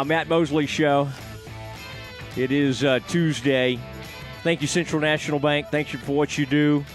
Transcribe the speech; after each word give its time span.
Uh, 0.00 0.04
Matt 0.04 0.28
Mosley 0.28 0.64
Show. 0.64 1.10
It 2.34 2.52
is 2.52 2.82
uh, 2.82 3.00
Tuesday. 3.06 3.78
Thank 4.42 4.62
you, 4.62 4.66
Central 4.66 4.98
National 4.98 5.38
Bank. 5.38 5.66
Thank 5.70 5.92
you 5.92 5.98
for 5.98 6.12
what 6.12 6.38
you 6.38 6.46
do. 6.46 6.86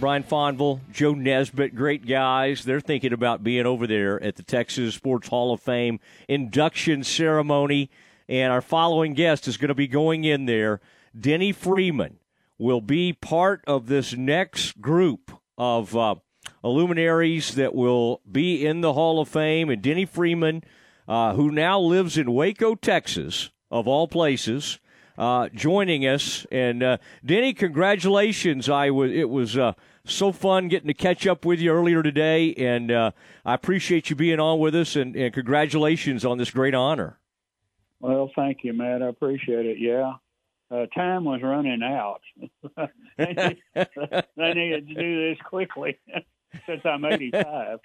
Brian 0.00 0.22
Fonville, 0.22 0.80
Joe 0.90 1.12
Nesbitt, 1.12 1.74
great 1.74 2.06
guys. 2.06 2.64
They're 2.64 2.80
thinking 2.80 3.12
about 3.12 3.44
being 3.44 3.66
over 3.66 3.86
there 3.86 4.22
at 4.22 4.36
the 4.36 4.42
Texas 4.42 4.94
Sports 4.94 5.28
Hall 5.28 5.52
of 5.52 5.60
Fame 5.60 6.00
induction 6.26 7.04
ceremony. 7.04 7.90
And 8.30 8.50
our 8.50 8.62
following 8.62 9.12
guest 9.12 9.46
is 9.46 9.58
going 9.58 9.68
to 9.68 9.74
be 9.74 9.86
going 9.86 10.24
in 10.24 10.46
there. 10.46 10.80
Denne 11.14 11.54
Freeman 11.54 12.16
will 12.56 12.80
be 12.80 13.12
part 13.12 13.62
of 13.66 13.88
this 13.88 14.14
next 14.14 14.80
group 14.80 15.32
of 15.58 15.94
uh, 15.94 16.14
luminaries 16.62 17.56
that 17.56 17.74
will 17.74 18.22
be 18.32 18.64
in 18.64 18.80
the 18.80 18.94
Hall 18.94 19.20
of 19.20 19.28
Fame. 19.28 19.68
And 19.68 19.82
Denne 19.82 20.08
Freeman, 20.08 20.64
uh, 21.08 21.34
who 21.34 21.50
now 21.50 21.80
lives 21.80 22.18
in 22.18 22.32
Waco, 22.32 22.74
Texas, 22.74 23.50
of 23.70 23.88
all 23.88 24.06
places, 24.06 24.78
uh, 25.16 25.48
joining 25.54 26.06
us. 26.06 26.46
And 26.52 26.82
uh, 26.82 26.98
Denne, 27.24 27.56
congratulations! 27.56 28.68
I 28.68 28.90
was 28.90 29.10
it 29.10 29.30
was 29.30 29.56
uh, 29.56 29.72
so 30.04 30.30
fun 30.32 30.68
getting 30.68 30.88
to 30.88 30.94
catch 30.94 31.26
up 31.26 31.44
with 31.44 31.60
you 31.60 31.72
earlier 31.72 32.02
today, 32.02 32.54
and 32.54 32.90
uh, 32.92 33.10
I 33.44 33.54
appreciate 33.54 34.10
you 34.10 34.16
being 34.16 34.38
on 34.38 34.58
with 34.58 34.74
us. 34.74 34.94
And, 34.94 35.16
and 35.16 35.32
congratulations 35.32 36.24
on 36.24 36.38
this 36.38 36.50
great 36.50 36.74
honor. 36.74 37.18
Well, 38.00 38.30
thank 38.36 38.58
you, 38.62 38.72
Matt. 38.72 39.02
I 39.02 39.08
appreciate 39.08 39.66
it. 39.66 39.78
Yeah. 39.80 40.14
Uh, 40.70 40.86
time 40.94 41.24
was 41.24 41.40
running 41.42 41.82
out. 41.82 42.20
they, 43.16 43.32
need, 43.32 43.58
they 43.74 44.54
needed 44.54 44.88
to 44.88 44.94
do 44.94 45.30
this 45.30 45.38
quickly 45.48 45.98
since 46.66 46.82
I'm 46.84 47.04
85. 47.04 47.78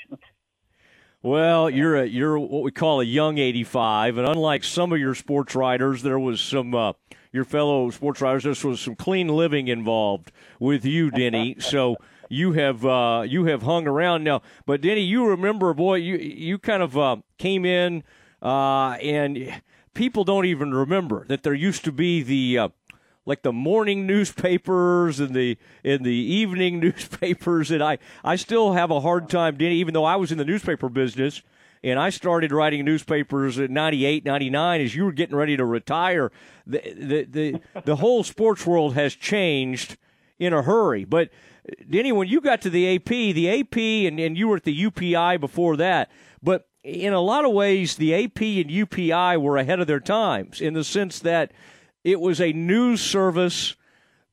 Well, 1.24 1.70
you're 1.70 1.96
a, 1.96 2.06
you're 2.06 2.38
what 2.38 2.64
we 2.64 2.72
call 2.72 3.00
a 3.00 3.06
young 3.06 3.38
85, 3.38 4.18
and 4.18 4.28
unlike 4.28 4.66
some 4.66 4.92
of 4.92 5.00
your 5.00 5.16
sports 5.16 5.56
writers, 5.56 6.02
there 6.02 6.20
was 6.20 6.42
some 6.42 6.76
uh, 6.76 6.92
your 7.32 7.46
fellow 7.46 7.90
sports 7.92 8.20
writers. 8.20 8.44
There 8.44 8.70
was 8.70 8.82
some 8.82 8.98
clean 8.98 9.30
living 9.30 9.70
involved 9.70 10.34
with 10.60 10.84
you, 10.84 11.10
Denne. 11.12 11.56
so 11.62 11.96
you 12.28 12.52
have 12.52 12.86
uh, 12.86 13.24
you 13.26 13.46
have 13.46 13.62
hung 13.62 13.88
around 13.88 14.26
now. 14.26 14.42
But 14.66 14.82
Denne, 14.82 15.08
you 15.08 15.26
remember, 15.26 15.74
boy, 15.74 15.96
you 15.96 16.18
you 16.18 16.58
kind 16.58 16.84
of 16.84 16.98
uh, 16.98 17.16
came 17.38 17.64
in, 17.64 18.04
uh, 18.42 18.98
and 19.02 19.62
people 19.94 20.26
don't 20.26 20.46
even 20.46 20.74
remember 20.74 21.26
that 21.28 21.44
there 21.44 21.54
used 21.54 21.86
to 21.86 21.94
be 21.94 22.22
the 22.22 22.58
uh, 22.58 22.70
like 23.26 23.42
the 23.42 23.54
morning 23.54 24.06
newspapers 24.06 25.20
and 25.20 25.36
the 25.36 25.58
in 25.84 26.04
the 26.04 26.14
evening 26.14 26.80
newspapers 26.82 27.72
and 27.72 27.84
I 27.84 27.98
I 28.24 28.36
still 28.36 28.74
have 28.74 28.92
a 28.92 29.02
hard 29.02 29.30
time 29.30 29.62
even 29.62 29.94
though 29.94 30.06
I 30.06 30.16
was 30.16 30.32
in 30.32 30.38
the 30.38 30.46
newspaper 30.46 30.90
business 30.90 31.42
and 31.84 32.00
I 32.00 32.10
started 32.10 32.52
writing 32.52 32.86
newspapers 32.86 33.60
at 33.60 33.70
98 33.70 34.26
99 34.26 34.82
as 34.82 34.96
you 34.96 35.06
were 35.06 35.12
getting 35.12 35.36
ready 35.36 35.58
to 35.58 35.66
retire. 35.66 36.32
The 36.66 36.82
the 36.96 37.24
the, 37.24 37.82
the 37.84 37.96
whole 37.98 38.24
sports 38.24 38.66
world 38.66 38.96
has 38.96 39.16
changed 39.16 39.98
in 40.40 40.54
a 40.54 40.62
hurry. 40.62 41.06
But 41.06 41.30
Denne 41.90 42.16
when 42.16 42.28
you 42.28 42.42
got 42.42 42.62
to 42.62 42.70
the 42.70 42.96
AP 42.96 43.06
the 43.06 43.62
AP 43.62 43.78
and, 43.78 44.20
and 44.20 44.38
you 44.38 44.48
were 44.48 44.58
at 44.58 44.64
the 44.64 44.84
UPI 44.84 45.40
before 45.40 45.78
that 45.78 46.12
but 46.42 46.68
in 46.84 47.14
a 47.14 47.22
lot 47.22 47.46
of 47.46 47.54
ways 47.54 47.96
the 47.96 48.14
AP 48.14 48.42
and 48.42 48.70
UPI 48.70 49.42
were 49.42 49.58
ahead 49.58 49.80
of 49.80 49.88
their 49.88 50.02
times 50.02 50.60
in 50.60 50.74
the 50.74 50.84
sense 50.84 51.20
that 51.20 51.54
it 52.04 52.20
was 52.20 52.42
a 52.42 52.54
news 52.54 53.02
service 53.02 53.76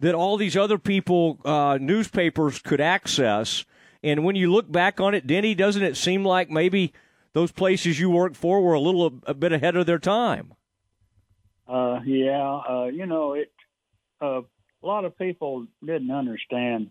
that 0.01 0.15
all 0.15 0.37
these 0.37 0.57
other 0.57 0.79
people, 0.79 1.39
uh, 1.45 1.79
newspapers, 1.81 2.59
could 2.59 2.81
access. 2.81 3.65
And 4.03 4.25
when 4.25 4.35
you 4.35 4.51
look 4.51 4.71
back 4.71 4.99
on 4.99 5.15
it, 5.15 5.27
Denne, 5.27 5.57
doesn't 5.57 5.83
it 5.83 5.97
seem 5.97 6.25
like 6.25 6.51
maybe 6.51 6.93
those 7.33 7.53
places 7.53 8.01
you 8.01 8.11
worked 8.11 8.37
for 8.37 8.63
were 8.63 8.75
a 8.75 8.81
little 8.81 9.21
a 9.25 9.35
bit 9.35 9.53
ahead 9.53 9.77
of 9.77 9.87
their 9.87 9.99
time? 9.99 10.55
Uh, 11.69 12.01
yeah, 12.05 12.61
uh, 12.69 12.87
you 12.87 13.07
know, 13.07 13.35
it. 13.35 13.53
Uh, 14.21 14.43
a 14.83 14.87
lot 14.87 15.05
of 15.05 15.17
people 15.19 15.67
didn't 15.85 16.11
understand 16.11 16.91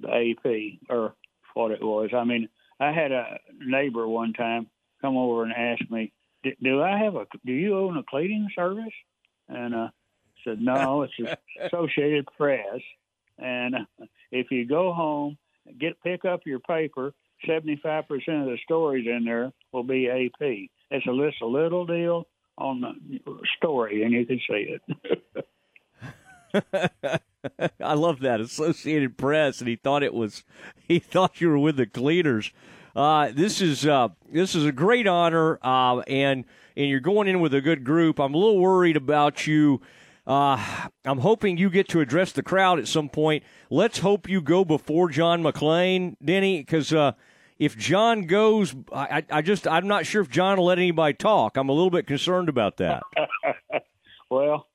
the 0.00 0.08
AP 0.08 0.80
or 0.90 1.14
what 1.54 1.70
it 1.70 1.82
was. 1.82 2.10
I 2.14 2.24
mean, 2.24 2.48
I 2.80 2.92
had 2.92 3.12
a 3.12 3.38
neighbor 3.58 4.06
one 4.06 4.32
time 4.32 4.66
come 5.00 5.16
over 5.16 5.44
and 5.44 5.52
ask 5.52 5.88
me, 5.90 6.12
"Do 6.62 6.82
I 6.82 6.98
have 6.98 7.14
a? 7.14 7.26
Do 7.46 7.52
you 7.52 7.78
own 7.78 7.96
a 7.96 8.02
cleaning 8.02 8.48
service?" 8.54 8.92
And 9.48 9.74
uh, 9.74 9.88
said, 10.44 10.60
no, 10.60 11.02
it's 11.02 11.38
Associated 11.66 12.26
Press. 12.36 12.80
And 13.38 13.74
if 14.30 14.50
you 14.50 14.66
go 14.66 14.92
home, 14.92 15.38
get 15.78 16.00
pick 16.02 16.24
up 16.24 16.40
your 16.46 16.60
paper, 16.60 17.12
75% 17.46 18.02
of 18.02 18.46
the 18.46 18.58
stories 18.64 19.06
in 19.06 19.24
there 19.24 19.52
will 19.72 19.84
be 19.84 20.08
AP. 20.08 20.68
It's 20.90 21.06
a 21.06 21.10
list 21.10 21.36
a 21.42 21.46
little 21.46 21.86
deal 21.86 22.26
on 22.58 22.80
the 22.80 22.94
story, 23.56 24.02
and 24.02 24.12
you 24.12 24.26
can 24.26 24.40
see 24.48 24.76
it. 24.76 24.82
I 27.80 27.94
love 27.94 28.20
that 28.20 28.40
Associated 28.40 29.16
Press, 29.16 29.60
and 29.60 29.68
he 29.68 29.76
thought 29.76 30.02
it 30.02 30.14
was 30.14 30.44
he 30.86 30.98
thought 30.98 31.40
you 31.40 31.48
were 31.48 31.58
with 31.58 31.76
the 31.76 31.86
cleaners. 31.86 32.52
Uh, 32.94 33.30
this 33.32 33.62
is 33.62 33.86
uh, 33.86 34.08
this 34.30 34.54
is 34.54 34.66
a 34.66 34.72
great 34.72 35.06
honor, 35.06 35.58
uh, 35.62 36.00
and 36.00 36.44
and 36.76 36.88
you're 36.88 37.00
going 37.00 37.26
in 37.26 37.40
with 37.40 37.54
a 37.54 37.60
good 37.60 37.84
group. 37.84 38.20
I'm 38.20 38.34
a 38.34 38.38
little 38.38 38.58
worried 38.58 38.96
about 38.96 39.46
you 39.46 39.80
uh, 40.26 40.88
I'm 41.04 41.18
hoping 41.18 41.56
you 41.56 41.68
get 41.68 41.88
to 41.88 42.00
address 42.00 42.32
the 42.32 42.42
crowd 42.42 42.78
at 42.78 42.86
some 42.86 43.08
point. 43.08 43.42
Let's 43.70 43.98
hope 43.98 44.28
you 44.28 44.40
go 44.40 44.64
before 44.64 45.08
John 45.08 45.42
McClain, 45.42 46.16
Denne, 46.24 46.60
because 46.60 46.92
uh, 46.92 47.12
if 47.58 47.76
John 47.76 48.22
goes, 48.22 48.74
I, 48.92 49.24
I 49.30 49.42
just 49.42 49.66
I'm 49.66 49.88
not 49.88 50.06
sure 50.06 50.22
if 50.22 50.30
John 50.30 50.58
will 50.58 50.66
let 50.66 50.78
anybody 50.78 51.14
talk. 51.14 51.56
I'm 51.56 51.68
a 51.68 51.72
little 51.72 51.90
bit 51.90 52.06
concerned 52.06 52.48
about 52.48 52.76
that. 52.76 53.02
well, 54.30 54.68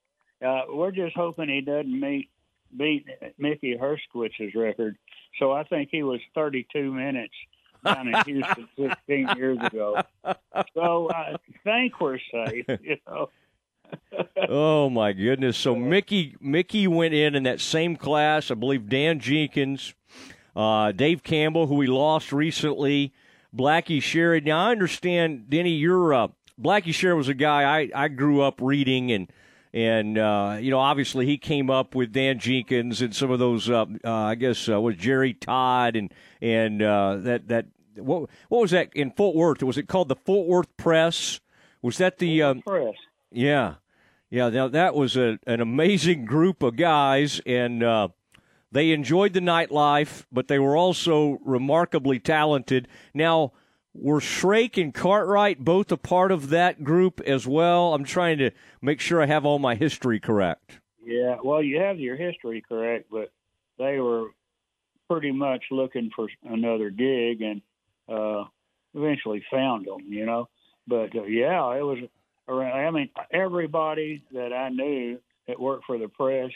uh, 0.46 0.64
we're 0.70 0.92
just 0.92 1.16
hoping 1.16 1.48
he 1.48 1.62
doesn't 1.62 1.98
meet 1.98 2.30
beat 2.76 3.08
Mickey 3.38 3.78
Herskowitz's 3.78 4.54
record. 4.54 4.98
So 5.40 5.54
I 5.54 5.64
think 5.64 5.90
he 5.92 6.04
was 6.04 6.20
32 6.36 6.92
minutes 6.92 7.34
down 7.86 8.10
in 8.10 8.22
Houston 8.26 8.68
16 9.08 9.30
years 9.38 9.58
ago. 9.62 10.02
So 10.74 11.10
I 11.10 11.36
think 11.64 12.02
we're 12.02 12.20
safe. 12.32 12.66
You 12.82 12.98
know 13.08 13.30
oh 14.50 14.90
my 14.90 15.14
goodness! 15.14 15.58
So 15.58 15.76
Mickey 15.76 16.36
Mickey 16.40 16.88
went 16.88 17.14
in 17.14 17.36
in 17.36 17.44
that 17.44 17.62
same 17.62 17.96
class. 17.96 18.52
I 18.52 18.56
believe 18.56 18.90
Dan 18.90 19.20
Jenkins, 19.20 19.94
uh, 20.56 20.92
Dave 20.92 21.24
Campbell, 21.24 21.68
who 21.68 21.76
we 21.76 21.88
lost 21.88 22.32
recently, 22.32 23.14
Blackie 23.56 24.00
Sherrod. 24.00 24.46
Now 24.46 24.68
I 24.68 24.72
understand, 24.72 25.48
Denne, 25.50 25.80
you're 25.80 26.14
uh, 26.14 26.28
Blackie 26.62 26.94
Sherrod 26.94 27.18
was 27.18 27.30
a 27.30 27.34
guy 27.34 27.80
I 27.80 27.90
I 27.94 28.08
grew 28.08 28.42
up 28.42 28.60
reading 28.62 29.12
and. 29.12 29.32
And 29.74 30.18
uh, 30.18 30.58
you 30.60 30.72
know, 30.72 30.80
obviously, 30.80 31.26
he 31.26 31.38
came 31.38 31.70
up 31.70 31.94
with 31.94 32.12
Dan 32.12 32.40
Jenkins 32.40 33.02
and 33.02 33.14
some 33.14 33.30
of 33.30 33.38
those. 33.38 33.70
Uh, 33.70 33.86
uh, 34.04 34.12
I 34.12 34.34
guess 34.34 34.68
uh, 34.70 34.80
was 34.80 34.96
Jerry 34.96 35.34
Todd 35.34 35.96
and 35.96 36.12
and 36.42 36.82
uh, 36.82 37.18
that 37.18 37.50
that 37.50 37.66
what 37.96 38.30
what 38.48 38.62
was 38.62 38.72
that 38.72 38.90
in 38.96 39.12
Fort 39.12 39.36
Worth? 39.36 39.62
Was 39.62 39.78
it 39.78 39.88
called 39.88 40.10
the 40.10 40.16
Fort 40.16 40.48
Worth 40.48 40.76
Press? 40.78 41.42
Was 41.82 41.98
that 41.98 42.18
the 42.18 42.42
um, 42.42 42.62
Press? 42.62 42.96
Yeah, 43.32 43.76
yeah. 44.30 44.50
Now 44.50 44.68
that 44.68 44.96
was 44.96 45.18
a, 45.18 45.40
an 45.46 45.62
amazing 45.62 46.26
group 46.26 46.64
of 46.64 46.76
guys, 46.76 47.42
and 47.46 47.84
uh, 47.84 48.10
they 48.72 48.92
enjoyed 48.92 49.34
the 49.34 49.40
nightlife, 49.40 50.26
but 50.32 50.48
they 50.48 50.60
were 50.60 50.76
also 50.76 51.40
remarkably 51.44 52.20
talented. 52.20 52.88
Now, 53.14 53.54
were 53.94 54.22
Shrake 54.22 54.78
and 54.78 54.94
Cartwright 54.94 55.60
both 55.60 55.92
a 55.92 55.98
part 55.98 56.32
of 56.32 56.50
that 56.50 56.84
group 56.84 57.20
as 57.22 57.48
well? 57.48 57.94
I'm 57.94 58.04
trying 58.04 58.38
to 58.38 58.52
make 58.82 59.00
sure 59.00 59.22
I 59.22 59.26
have 59.26 59.46
all 59.46 59.60
my 59.60 59.76
history 59.76 60.20
correct. 60.20 60.80
Yeah, 61.04 61.38
well, 61.44 61.64
you 61.64 61.80
have 61.80 62.00
your 62.00 62.16
history 62.16 62.64
correct, 62.68 63.08
but 63.10 63.32
they 63.80 64.00
were 64.00 64.28
pretty 65.10 65.32
much 65.32 65.64
looking 65.72 66.12
for 66.16 66.28
another 66.44 66.90
gig 66.90 67.42
and 67.42 67.62
uh, 68.10 68.44
eventually 68.94 69.44
found 69.50 69.86
them, 69.86 70.02
you 70.10 70.26
know. 70.26 70.50
But 70.86 71.16
uh, 71.16 71.24
yeah, 71.24 71.74
it 71.76 71.82
was 71.82 72.00
around. 72.48 72.88
I 72.88 72.92
mean, 72.92 73.10
everybody 73.32 74.24
that 74.32 74.54
I 74.54 74.70
knew 74.70 75.20
that 75.48 75.60
worked 75.60 75.86
for 75.86 75.98
the 75.98 76.08
press 76.08 76.52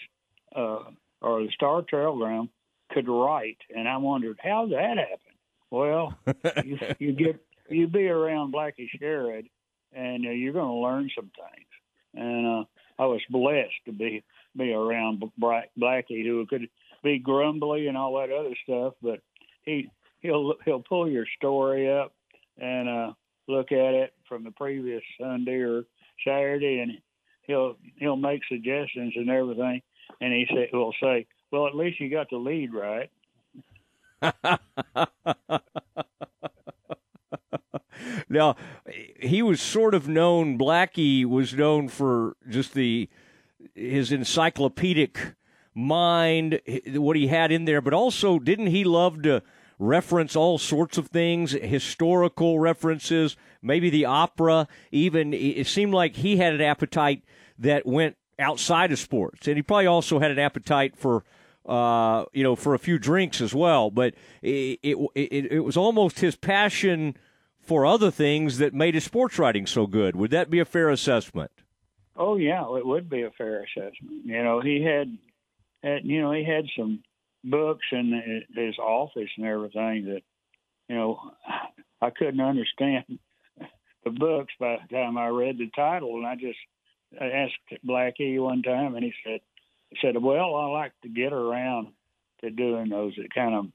uh, 0.56 0.84
or 1.22 1.44
the 1.44 1.52
Star 1.54 1.84
Telegram 1.84 2.50
could 2.92 3.08
write, 3.08 3.58
and 3.76 3.88
I 3.88 3.98
wondered 3.98 4.40
how 4.42 4.68
that 4.68 4.98
happened. 4.98 5.38
Well, 5.70 6.18
you, 6.66 6.78
you 7.00 7.12
get 7.14 7.40
you 7.70 7.88
be 7.88 8.08
around 8.08 8.54
Blackie 8.54 8.90
Sherrod, 9.00 9.50
and 9.94 10.26
uh, 10.26 10.32
you're 10.32 10.54
going 10.54 10.68
to 10.68 10.74
learn 10.74 11.10
some 11.16 11.32
things. 11.36 11.68
And 12.14 12.46
uh, 12.46 12.64
I 13.00 13.06
was 13.06 13.22
blessed 13.30 13.74
to 13.86 13.94
be 13.94 14.24
be 14.56 14.74
around 14.74 15.24
Blackie, 15.40 16.26
who 16.26 16.46
could 16.46 16.68
be 17.04 17.20
grumbly 17.20 17.88
and 17.88 17.98
all 17.98 18.18
that 18.18 18.32
other 18.32 18.56
stuff, 18.64 18.94
but 19.02 19.22
he 19.64 19.90
he'll 20.20 20.56
he'll 20.66 20.84
pull 20.84 21.10
your 21.10 21.26
story 21.38 21.92
up 21.92 22.14
and 22.58 22.90
uh, 22.90 23.14
look 23.48 23.72
at 23.72 23.94
it 23.94 24.14
from 24.32 24.44
the 24.46 24.52
previous 24.52 25.04
Sunday 25.20 25.60
or 25.60 25.84
Saturday, 26.26 26.80
and 26.80 26.94
he'll 27.42 27.76
he'll 27.98 28.16
make 28.16 28.42
suggestions 28.48 29.12
and 29.18 29.30
everything, 29.30 29.82
and 30.22 30.32
he 30.32 30.48
say 30.50 30.70
will 30.72 30.94
say, 31.04 31.28
"Well, 31.52 31.68
at 31.68 31.76
least 31.76 32.00
you 32.00 32.10
got 32.10 32.30
the 32.30 32.38
lead 32.38 32.74
right." 32.74 33.12
now, 38.30 38.56
he 39.20 39.42
was 39.42 39.60
sort 39.60 39.94
of 39.94 40.08
known. 40.08 40.58
Blackie 40.58 41.26
was 41.26 41.54
known 41.54 41.90
for 41.90 42.38
just 42.50 42.74
the 42.74 43.10
his 43.76 44.14
encyclopedic 44.14 45.36
mind, 45.76 46.62
what 46.94 47.18
he 47.18 47.28
had 47.28 47.52
in 47.52 47.66
there, 47.66 47.82
but 47.82 47.94
also 47.94 48.40
didn't 48.40 48.68
he 48.68 48.86
love 48.86 49.24
to 49.24 49.44
reference 49.82 50.36
all 50.36 50.60
sorts 50.60 50.98
of 50.98 51.08
things, 51.08 51.52
historical 51.52 52.60
references, 52.60 53.36
maybe 53.62 53.90
the 53.90 54.06
opera, 54.06 54.68
even 54.92 55.34
it 55.34 55.66
seemed 55.66 55.94
like 55.94 56.18
he 56.18 56.38
had 56.38 56.54
an 56.54 56.62
appetite 56.62 57.24
that 57.58 57.86
went 57.86 58.16
outside 58.38 58.92
of 58.92 59.00
sports. 59.00 59.48
And 59.48 59.58
he 59.58 59.64
probably 59.64 59.88
also 59.88 60.20
had 60.20 60.32
an 60.32 60.40
appetite 60.40 60.96
for 60.96 61.24
uh, 61.66 62.26
you 62.34 62.44
know, 62.44 62.56
for 62.56 62.74
a 62.74 62.80
few 62.80 62.98
drinks 62.98 63.40
as 63.40 63.54
well, 63.54 63.92
but 63.92 64.16
it, 64.42 64.80
it, 64.82 64.98
it, 65.14 65.52
it 65.52 65.60
was 65.60 65.78
almost 65.78 66.20
his 66.20 66.36
passion 66.36 67.16
for 67.60 67.86
other 67.86 68.10
things 68.10 68.58
that 68.58 68.74
made 68.74 68.96
his 68.96 69.04
sports 69.04 69.38
writing 69.38 69.68
so 69.68 69.86
good. 69.86 70.16
Would 70.16 70.32
that 70.32 70.50
be 70.50 70.60
a 70.60 70.66
fair 70.66 70.90
assessment? 70.90 71.52
Oh 72.16 72.36
yeah, 72.36 72.64
it 72.76 72.86
would 72.86 73.10
be 73.10 73.22
a 73.22 73.32
fair 73.32 73.64
assessment. 73.64 74.26
You 74.26 74.44
know, 74.44 74.60
he 74.60 74.84
had, 74.84 75.16
had 75.84 76.04
you 76.04 76.20
know, 76.20 76.32
he 76.32 76.44
had 76.44 76.66
some 76.76 77.04
books 77.44 77.86
and 77.92 78.14
his 78.56 78.78
office 78.78 79.30
and 79.38 79.46
everything 79.46 80.06
that, 80.06 80.22
you 80.88 80.96
know, 80.96 81.20
I 82.02 82.10
couldn't 82.10 82.42
understand 82.42 83.20
the 84.04 84.10
books 84.10 84.54
by 84.60 84.78
the 84.78 84.96
time 84.96 85.18
I 85.18 85.28
read 85.28 85.58
the 85.58 85.70
title, 85.76 86.18
and 86.18 86.26
I 86.26 86.36
just 86.36 86.58
I 87.20 87.26
asked 87.26 87.82
Blackie 87.86 88.42
one 88.42 88.64
time, 88.64 88.96
and 88.96 89.04
he 89.04 89.14
said, 89.24 89.42
he 89.90 89.98
said, 90.02 90.22
well, 90.22 90.56
I 90.56 90.68
like 90.68 90.94
to 91.04 91.10
get 91.10 91.34
around 91.34 91.90
to 92.42 92.50
doing 92.50 92.90
those. 92.90 93.14
It 93.18 93.34
kind 93.34 93.54
of 93.54 93.66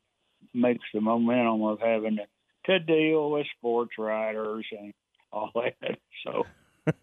makes 0.54 0.84
the 0.92 1.00
momentum 1.00 1.62
of 1.62 1.80
having 1.80 2.16
to, 2.16 2.26
to 2.66 2.78
deal 2.80 3.30
with 3.30 3.46
sports 3.58 3.92
writers 3.98 4.66
and 4.72 4.94
all 5.32 5.50
that. 5.54 5.98
So, 6.24 6.44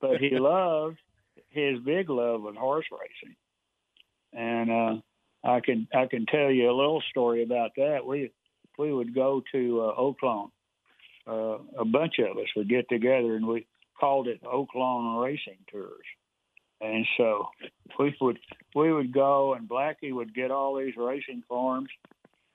but 0.00 0.18
he 0.18 0.38
loved 0.38 0.98
his 1.50 1.78
big 1.80 2.08
love 2.08 2.42
was 2.42 2.56
horse 2.56 2.86
racing 2.90 3.36
and 4.32 4.70
uh, 4.70 5.00
I 5.44 5.60
can 5.60 5.88
I 5.94 6.06
can 6.06 6.26
tell 6.26 6.50
you 6.50 6.70
a 6.70 6.76
little 6.76 7.02
story 7.10 7.42
about 7.42 7.72
that. 7.76 8.06
We 8.06 8.32
we 8.78 8.92
would 8.92 9.14
go 9.14 9.42
to 9.52 9.80
uh, 9.82 10.00
Oaklawn. 10.00 10.50
Uh, 11.26 11.58
a 11.78 11.84
bunch 11.84 12.18
of 12.18 12.36
us 12.38 12.48
would 12.56 12.68
get 12.68 12.88
together, 12.88 13.36
and 13.36 13.46
we 13.46 13.66
called 13.98 14.26
it 14.26 14.42
Oaklawn 14.42 15.22
Racing 15.22 15.58
Tours. 15.70 16.06
And 16.80 17.06
so 17.16 17.48
we 17.98 18.16
would 18.20 18.38
we 18.74 18.92
would 18.92 19.12
go, 19.12 19.54
and 19.54 19.68
Blackie 19.68 20.12
would 20.12 20.34
get 20.34 20.50
all 20.50 20.78
these 20.78 20.94
racing 20.96 21.42
forms 21.48 21.90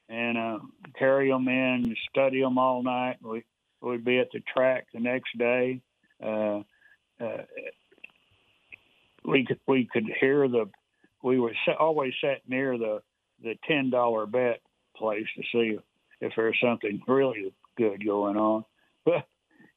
and 0.10 0.38
uh, 0.38 0.60
carry 0.98 1.30
them 1.30 1.48
in, 1.48 1.96
study 2.10 2.42
them 2.42 2.58
all 2.58 2.84
night. 2.84 3.18
We 3.22 3.44
would 3.82 4.04
be 4.04 4.20
at 4.20 4.30
the 4.32 4.42
track 4.42 4.88
the 4.94 5.00
next 5.00 5.38
day. 5.38 5.82
Uh, 6.24 6.62
uh, 7.20 7.44
we 9.24 9.46
could 9.46 9.60
we 9.68 9.88
could 9.92 10.06
hear 10.20 10.48
the 10.48 10.70
we 11.26 11.40
were 11.40 11.54
always 11.80 12.14
sat 12.22 12.48
near 12.48 12.78
the 12.78 13.02
the 13.44 13.56
ten 13.68 13.90
dollar 13.90 14.28
bet 14.28 14.62
place 14.96 15.26
to 15.36 15.44
see 15.52 15.78
if 16.22 16.32
there's 16.36 16.58
something 16.64 17.02
really 17.08 17.54
good 17.78 18.06
going 18.06 18.38
on. 18.38 18.64
But 19.06 19.28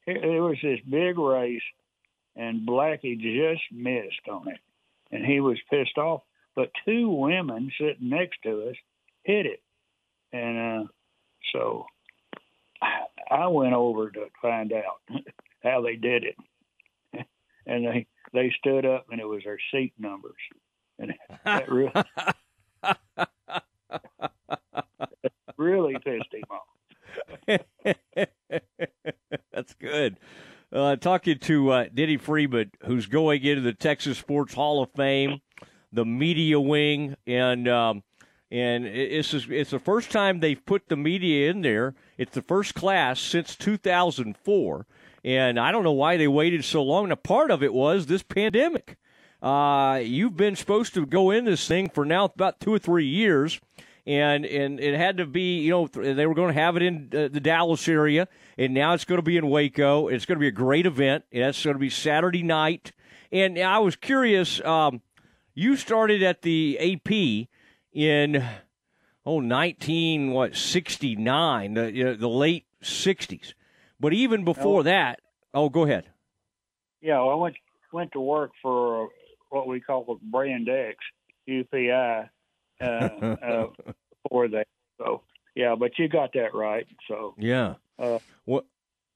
it, 0.06 0.24
it 0.24 0.40
was 0.40 0.56
this 0.62 0.80
big 0.88 1.18
race, 1.18 1.60
and 2.34 2.66
Blackie 2.66 3.20
just 3.20 3.60
missed 3.70 4.26
on 4.30 4.48
it, 4.48 4.58
and 5.10 5.22
he 5.22 5.40
was 5.40 5.58
pissed 5.68 5.98
off. 5.98 6.22
But 6.56 6.70
two 6.86 7.10
women 7.10 7.70
sitting 7.78 8.08
next 8.08 8.38
to 8.44 8.70
us 8.70 8.76
hit 9.24 9.44
it, 9.44 9.62
and 10.32 10.86
uh, 10.86 10.88
so 11.52 11.84
I 13.30 13.48
went 13.48 13.74
over 13.74 14.10
to 14.10 14.28
find 14.40 14.72
out 14.72 15.02
how 15.62 15.82
they 15.82 15.96
did 15.96 16.24
it, 16.24 16.36
and 17.66 17.86
they 17.86 18.06
they 18.32 18.54
stood 18.58 18.86
up, 18.86 19.08
and 19.10 19.20
it 19.20 19.28
was 19.28 19.42
their 19.44 19.60
seat 19.70 19.92
numbers 19.98 20.40
and 20.98 21.14
that 21.44 21.70
really 21.70 21.92
really 25.56 25.96
pissed 25.98 26.32
him 26.32 26.44
off. 26.50 26.66
That's 29.52 29.74
good. 29.74 30.18
Uh, 30.72 30.96
talking 30.96 31.38
to 31.38 31.70
uh, 31.70 31.84
Denne 31.92 32.18
Freeman, 32.18 32.70
who's 32.84 33.06
going 33.06 33.42
into 33.42 33.62
the 33.62 33.72
Texas 33.72 34.18
Sports 34.18 34.54
Hall 34.54 34.82
of 34.82 34.90
Fame, 34.92 35.40
the 35.92 36.04
media 36.04 36.60
wing, 36.60 37.16
and 37.26 37.66
um, 37.68 38.02
and 38.50 38.86
it's 38.86 39.32
it's 39.34 39.70
the 39.70 39.78
first 39.78 40.10
time 40.10 40.40
they've 40.40 40.64
put 40.64 40.88
the 40.88 40.96
media 40.96 41.50
in 41.50 41.62
there. 41.62 41.94
It's 42.18 42.34
the 42.34 42.42
first 42.42 42.74
class 42.74 43.18
since 43.20 43.56
2004, 43.56 44.86
and 45.24 45.58
I 45.58 45.72
don't 45.72 45.84
know 45.84 45.92
why 45.92 46.16
they 46.18 46.28
waited 46.28 46.64
so 46.64 46.82
long. 46.82 47.04
And 47.04 47.12
A 47.12 47.16
part 47.16 47.50
of 47.50 47.62
it 47.62 47.72
was 47.72 48.06
this 48.06 48.22
pandemic. 48.22 48.98
Uh, 49.42 50.00
you've 50.02 50.36
been 50.36 50.56
supposed 50.56 50.94
to 50.94 51.06
go 51.06 51.30
in 51.30 51.44
this 51.44 51.66
thing 51.68 51.88
for 51.88 52.04
now 52.04 52.24
about 52.24 52.58
two 52.58 52.74
or 52.74 52.78
three 52.78 53.06
years, 53.06 53.60
and 54.06 54.44
and 54.44 54.80
it 54.80 54.96
had 54.96 55.16
to 55.18 55.26
be 55.26 55.60
you 55.60 55.70
know 55.70 55.86
they 55.86 56.26
were 56.26 56.34
going 56.34 56.52
to 56.52 56.60
have 56.60 56.76
it 56.76 56.82
in 56.82 57.08
uh, 57.14 57.28
the 57.28 57.40
Dallas 57.40 57.86
area, 57.86 58.26
and 58.56 58.74
now 58.74 58.94
it's 58.94 59.04
going 59.04 59.18
to 59.18 59.22
be 59.22 59.36
in 59.36 59.48
Waco. 59.48 60.08
It's 60.08 60.26
going 60.26 60.36
to 60.36 60.40
be 60.40 60.48
a 60.48 60.52
great 60.52 60.86
event. 60.86 61.24
It's 61.30 61.62
going 61.62 61.76
to 61.76 61.80
be 61.80 61.90
Saturday 61.90 62.42
night, 62.42 62.92
and 63.30 63.58
I 63.58 63.78
was 63.78 63.94
curious. 63.94 64.60
Um, 64.64 65.02
you 65.54 65.76
started 65.76 66.22
at 66.22 66.42
the 66.42 66.78
AP 66.78 67.48
in 67.92 68.44
oh 69.24 69.40
19 69.40 70.32
what 70.32 70.56
69 70.56 71.74
the 71.74 71.92
you 71.92 72.04
know, 72.04 72.14
the 72.14 72.28
late 72.28 72.66
60s, 72.82 73.54
but 74.00 74.12
even 74.12 74.44
before 74.44 74.80
oh. 74.80 74.84
that. 74.84 75.20
Oh, 75.54 75.68
go 75.68 75.84
ahead. 75.84 76.04
Yeah, 77.00 77.20
well, 77.20 77.30
I 77.30 77.34
went 77.34 77.56
went 77.92 78.12
to 78.12 78.20
work 78.20 78.50
for 78.60 79.08
what 79.50 79.66
we 79.66 79.80
call 79.80 80.18
brand 80.22 80.68
X 80.68 80.96
UPI 81.48 82.28
uh, 82.80 82.84
uh, 82.84 83.66
for 84.28 84.48
that. 84.48 84.66
So 84.98 85.22
yeah, 85.54 85.74
but 85.74 85.98
you 85.98 86.08
got 86.08 86.32
that 86.34 86.54
right. 86.54 86.86
So 87.08 87.34
yeah. 87.38 87.74
Uh, 87.98 88.18
what? 88.44 88.66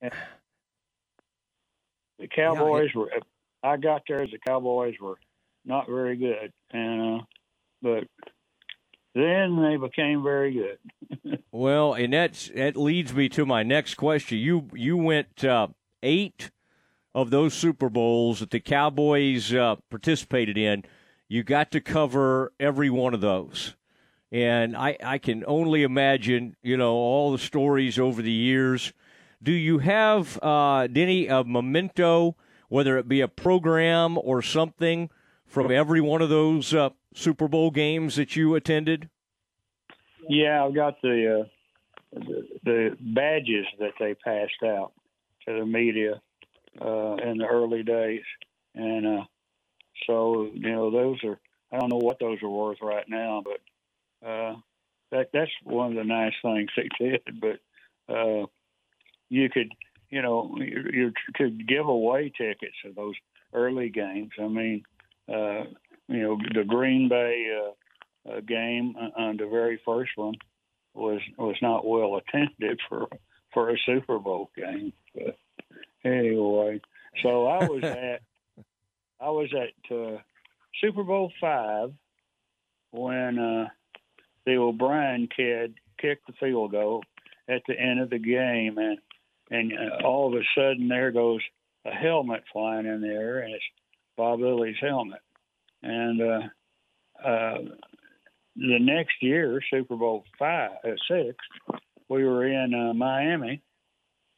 The 0.01 0.11
Cowboys 2.27 2.91
yeah, 2.95 3.01
it, 3.01 3.05
were. 3.05 3.11
I 3.63 3.77
got 3.77 4.03
there 4.07 4.21
as 4.21 4.31
the 4.31 4.37
Cowboys 4.37 4.95
were 5.01 5.17
not 5.65 5.87
very 5.87 6.17
good, 6.17 6.51
and 6.71 7.21
uh, 7.21 7.23
but 7.81 8.03
then 9.15 9.61
they 9.61 9.77
became 9.77 10.23
very 10.23 10.53
good. 10.53 11.39
well, 11.51 11.93
and 11.93 12.13
that's 12.13 12.49
that 12.49 12.75
leads 12.75 13.13
me 13.13 13.29
to 13.29 13.45
my 13.45 13.63
next 13.63 13.95
question. 13.95 14.37
You 14.37 14.67
you 14.73 14.97
went 14.97 15.45
uh, 15.45 15.69
eight 16.01 16.51
of 17.15 17.29
those 17.29 17.53
Super 17.53 17.89
Bowls 17.89 18.39
that 18.39 18.51
the 18.51 18.59
Cowboys 18.59 19.53
uh, 19.53 19.75
participated 19.89 20.57
in, 20.57 20.83
you 21.27 21.43
got 21.43 21.71
to 21.71 21.81
cover 21.81 22.53
every 22.59 22.89
one 22.89 23.13
of 23.13 23.21
those. 23.21 23.75
And 24.31 24.75
I, 24.75 24.97
I 25.03 25.17
can 25.19 25.43
only 25.45 25.83
imagine, 25.83 26.55
you 26.63 26.75
know, 26.75 26.93
all 26.93 27.31
the 27.31 27.37
stories 27.37 27.99
over 27.99 28.21
the 28.21 28.31
years. 28.31 28.93
Do 29.41 29.51
you 29.51 29.79
have, 29.79 30.39
uh, 30.41 30.87
Denne, 30.87 31.29
a 31.29 31.43
memento, 31.43 32.35
whether 32.69 32.97
it 32.97 33.07
be 33.07 33.21
a 33.21 33.27
program 33.27 34.17
or 34.17 34.41
something, 34.41 35.09
from 35.45 35.71
every 35.71 36.01
one 36.01 36.23
of 36.23 36.29
those 36.29 36.73
uh, 36.73 36.89
Super 37.13 37.47
Bowl 37.47 37.69
games 37.69 38.15
that 38.15 38.35
you 38.35 38.55
attended? 38.55 39.09
Yeah, 40.27 40.65
I've 40.65 40.73
got 40.73 40.99
the, 41.03 41.41
uh, 41.41 42.19
the 42.19 42.47
the 42.63 42.97
badges 42.99 43.65
that 43.79 43.91
they 43.99 44.15
passed 44.15 44.63
out 44.63 44.93
to 45.45 45.59
the 45.59 45.65
media 45.65 46.21
uh, 46.81 47.15
in 47.15 47.37
the 47.37 47.47
early 47.49 47.83
days, 47.83 48.23
and 48.75 49.05
uh, 49.05 49.23
so 50.07 50.49
you 50.53 50.71
know 50.71 50.91
those 50.91 51.23
are 51.23 51.39
I 51.71 51.79
don't 51.79 51.89
know 51.89 51.97
what 51.97 52.19
those 52.19 52.41
are 52.43 52.49
worth 52.49 52.79
right 52.81 53.07
now, 53.07 53.43
but 53.43 54.27
uh, 54.27 54.55
that 55.11 55.29
that's 55.33 55.51
one 55.63 55.91
of 55.91 55.95
the 55.95 56.03
nice 56.03 56.33
things 56.41 56.69
they 56.75 56.89
did. 56.99 57.21
But 57.39 58.13
uh, 58.13 58.45
you 59.29 59.49
could 59.49 59.71
you 60.09 60.21
know 60.21 60.55
you, 60.57 60.85
you 60.91 61.13
could 61.35 61.67
give 61.67 61.87
away 61.87 62.31
tickets 62.35 62.75
to 62.83 62.93
those 62.93 63.15
early 63.53 63.89
games. 63.89 64.31
I 64.39 64.47
mean, 64.47 64.83
uh, 65.29 65.63
you 66.07 66.21
know 66.21 66.37
the 66.53 66.63
Green 66.65 67.09
Bay 67.09 67.47
uh, 67.55 68.31
uh, 68.31 68.39
game 68.41 68.95
on 69.17 69.37
the 69.37 69.47
very 69.47 69.79
first 69.85 70.11
one 70.15 70.35
was 70.93 71.21
was 71.37 71.55
not 71.61 71.85
well 71.85 72.17
attended 72.17 72.79
for 72.87 73.07
for 73.53 73.69
a 73.69 73.77
Super 73.85 74.19
Bowl 74.19 74.51
game. 74.55 74.93
But 75.15 75.37
anyway, 76.03 76.81
so 77.21 77.47
I 77.47 77.67
was 77.67 77.83
at 77.83 78.21
I 79.19 79.29
was 79.29 79.53
at 79.53 79.95
uh, 79.95 80.17
Super 80.81 81.03
Bowl 81.03 81.31
five 81.39 81.93
when 82.91 83.39
uh, 83.39 83.67
the 84.45 84.57
O'Brien 84.57 85.27
kid 85.35 85.75
kicked 85.99 86.27
the 86.27 86.33
field 86.33 86.71
goal 86.71 87.03
at 87.47 87.61
the 87.67 87.79
end 87.79 87.99
of 88.01 88.09
the 88.09 88.19
game, 88.19 88.77
and 88.77 88.97
and 89.49 89.73
uh, 89.73 90.05
all 90.05 90.27
of 90.27 90.39
a 90.39 90.43
sudden 90.55 90.87
there 90.87 91.11
goes 91.11 91.41
a 91.85 91.91
helmet 91.91 92.43
flying 92.51 92.85
in 92.85 93.01
the 93.01 93.07
air, 93.07 93.39
and 93.39 93.53
it's 93.53 93.63
Bob 94.15 94.39
Lilly's 94.39 94.77
helmet. 94.79 95.19
And 95.81 96.21
uh, 96.21 97.27
uh, 97.27 97.57
the 98.55 98.79
next 98.79 99.15
year, 99.21 99.61
Super 99.69 99.95
Bowl 99.95 100.23
five, 100.39 100.71
uh, 100.85 100.91
six, 101.07 101.35
we 102.09 102.23
were 102.23 102.45
in 102.45 102.73
uh, 102.73 102.93
Miami, 102.93 103.61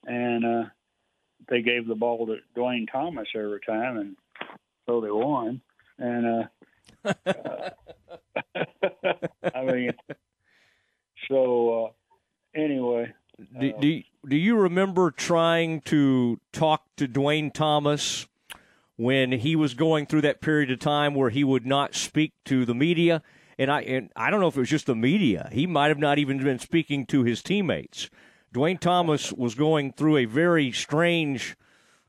and 0.06 0.46
uh, 0.46 0.70
they 1.50 1.62
gave 1.62 1.88
the 1.88 1.96
ball 1.96 2.26
to 2.28 2.38
Duane 2.56 2.88
Thomas 2.92 3.28
every 3.36 3.60
time, 3.66 3.98
and 3.98 4.16
so 4.86 5.02
they 5.02 5.12
won. 5.12 5.62
And 5.98 6.48
uh, 7.06 7.14
uh 7.26 7.70
I 9.54 9.64
mean, 9.64 9.94
so 11.30 11.86
uh, 11.86 12.60
anyway. 12.60 13.14
Do, 13.60 13.74
do, 13.80 14.02
do 14.28 14.36
you 14.36 14.58
remember 14.58 15.12
trying 15.12 15.82
to 15.82 16.40
talk 16.54 16.84
to 16.98 17.08
Duane 17.08 17.52
Thomas 17.52 18.28
when 18.96 19.34
he 19.34 19.58
was 19.58 19.74
going 19.74 20.06
through 20.06 20.22
that 20.22 20.40
period 20.40 20.72
of 20.72 20.80
time 20.80 21.14
where 21.14 21.30
he 21.30 21.44
would 21.44 21.66
not 21.66 21.96
speak 21.96 22.34
to 22.46 22.66
the 22.66 22.74
media? 22.76 23.22
And 23.58 23.72
I 23.72 23.82
and 23.82 24.10
I 24.16 24.30
don't 24.30 24.40
know 24.42 24.48
if 24.48 24.58
it 24.58 24.62
was 24.62 24.70
just 24.70 24.86
the 24.86 24.96
media. 24.96 25.50
He 25.52 25.68
might 25.68 25.88
have 25.88 26.00
not 26.00 26.18
even 26.18 26.44
been 26.44 26.60
speaking 26.60 27.06
to 27.08 27.24
his 27.24 27.42
teammates. 27.42 28.10
Duane 28.56 28.78
Thomas 28.78 29.34
was 29.34 29.54
going 29.54 29.92
through 29.92 30.16
a 30.16 30.24
very 30.24 30.72
strange 30.72 31.58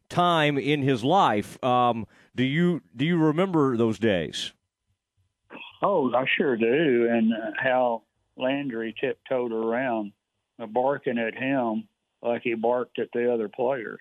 time 0.08 0.56
in 0.58 0.80
his 0.80 1.02
life. 1.02 1.62
Um, 1.64 2.06
do 2.36 2.44
you 2.44 2.82
do 2.94 3.04
you 3.04 3.16
remember 3.16 3.76
those 3.76 3.98
days? 3.98 4.52
Oh, 5.82 6.14
I 6.14 6.24
sure 6.38 6.56
do. 6.56 7.08
And 7.10 7.32
uh, 7.32 7.50
how 7.58 8.04
Landry 8.36 8.94
tiptoed 9.00 9.50
around, 9.50 10.12
uh, 10.62 10.66
barking 10.66 11.18
at 11.18 11.34
him 11.34 11.88
like 12.22 12.42
he 12.42 12.54
barked 12.54 13.00
at 13.00 13.08
the 13.12 13.34
other 13.34 13.48
players, 13.48 13.98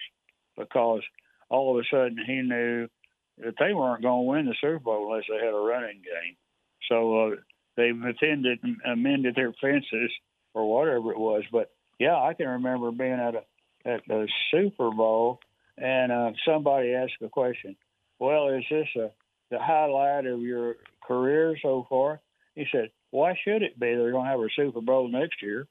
because 0.55 1.01
all 1.49 1.75
of 1.75 1.83
a 1.83 1.87
sudden 1.89 2.19
he 2.27 2.43
knew 2.43 2.87
that 3.39 3.55
they 3.57 3.73
weren't 3.73 4.03
going 4.03 4.23
to 4.23 4.29
win 4.29 4.45
the 4.45 4.55
Super 4.61 4.77
Bowl 4.77 5.07
unless 5.07 5.25
they 5.27 5.43
had 5.43 5.51
a 5.51 5.57
running 5.57 6.03
game. 6.03 6.35
So 6.89 7.31
uh, 7.31 7.35
they 7.75 7.89
attended, 7.89 8.59
amended 8.85 9.33
their 9.33 9.53
fences 9.59 10.11
or 10.53 10.69
whatever 10.71 11.11
it 11.11 11.17
was. 11.17 11.41
But 11.51 11.71
yeah, 11.99 12.15
I 12.15 12.33
can 12.33 12.47
remember 12.47 12.91
being 12.91 13.13
at 13.13 13.35
a 13.35 13.43
at 13.85 14.01
the 14.07 14.27
Super 14.51 14.91
Bowl 14.91 15.39
and 15.77 16.11
uh, 16.11 16.31
somebody 16.47 16.93
asked 16.93 17.21
a 17.21 17.29
question. 17.29 17.75
Well, 18.19 18.49
is 18.49 18.63
this 18.69 18.87
a 18.95 19.11
the 19.51 19.59
highlight 19.59 20.25
of 20.25 20.41
your 20.41 20.77
career 21.05 21.55
so 21.61 21.85
far? 21.89 22.21
He 22.55 22.65
said, 22.71 22.91
"Why 23.11 23.37
should 23.43 23.61
it 23.61 23.79
be? 23.79 23.87
They're 23.87 24.11
going 24.11 24.25
to 24.25 24.31
have 24.31 24.39
a 24.39 24.47
Super 24.55 24.81
Bowl 24.81 25.07
next 25.07 25.41
year." 25.41 25.67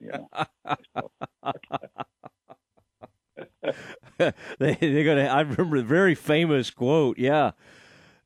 Yeah. 0.00 0.20
they, 4.58 4.76
they're 4.80 5.04
gonna. 5.04 5.26
I 5.26 5.40
remember 5.40 5.78
the 5.78 5.84
very 5.84 6.14
famous 6.14 6.70
quote. 6.70 7.18
Yeah, 7.18 7.52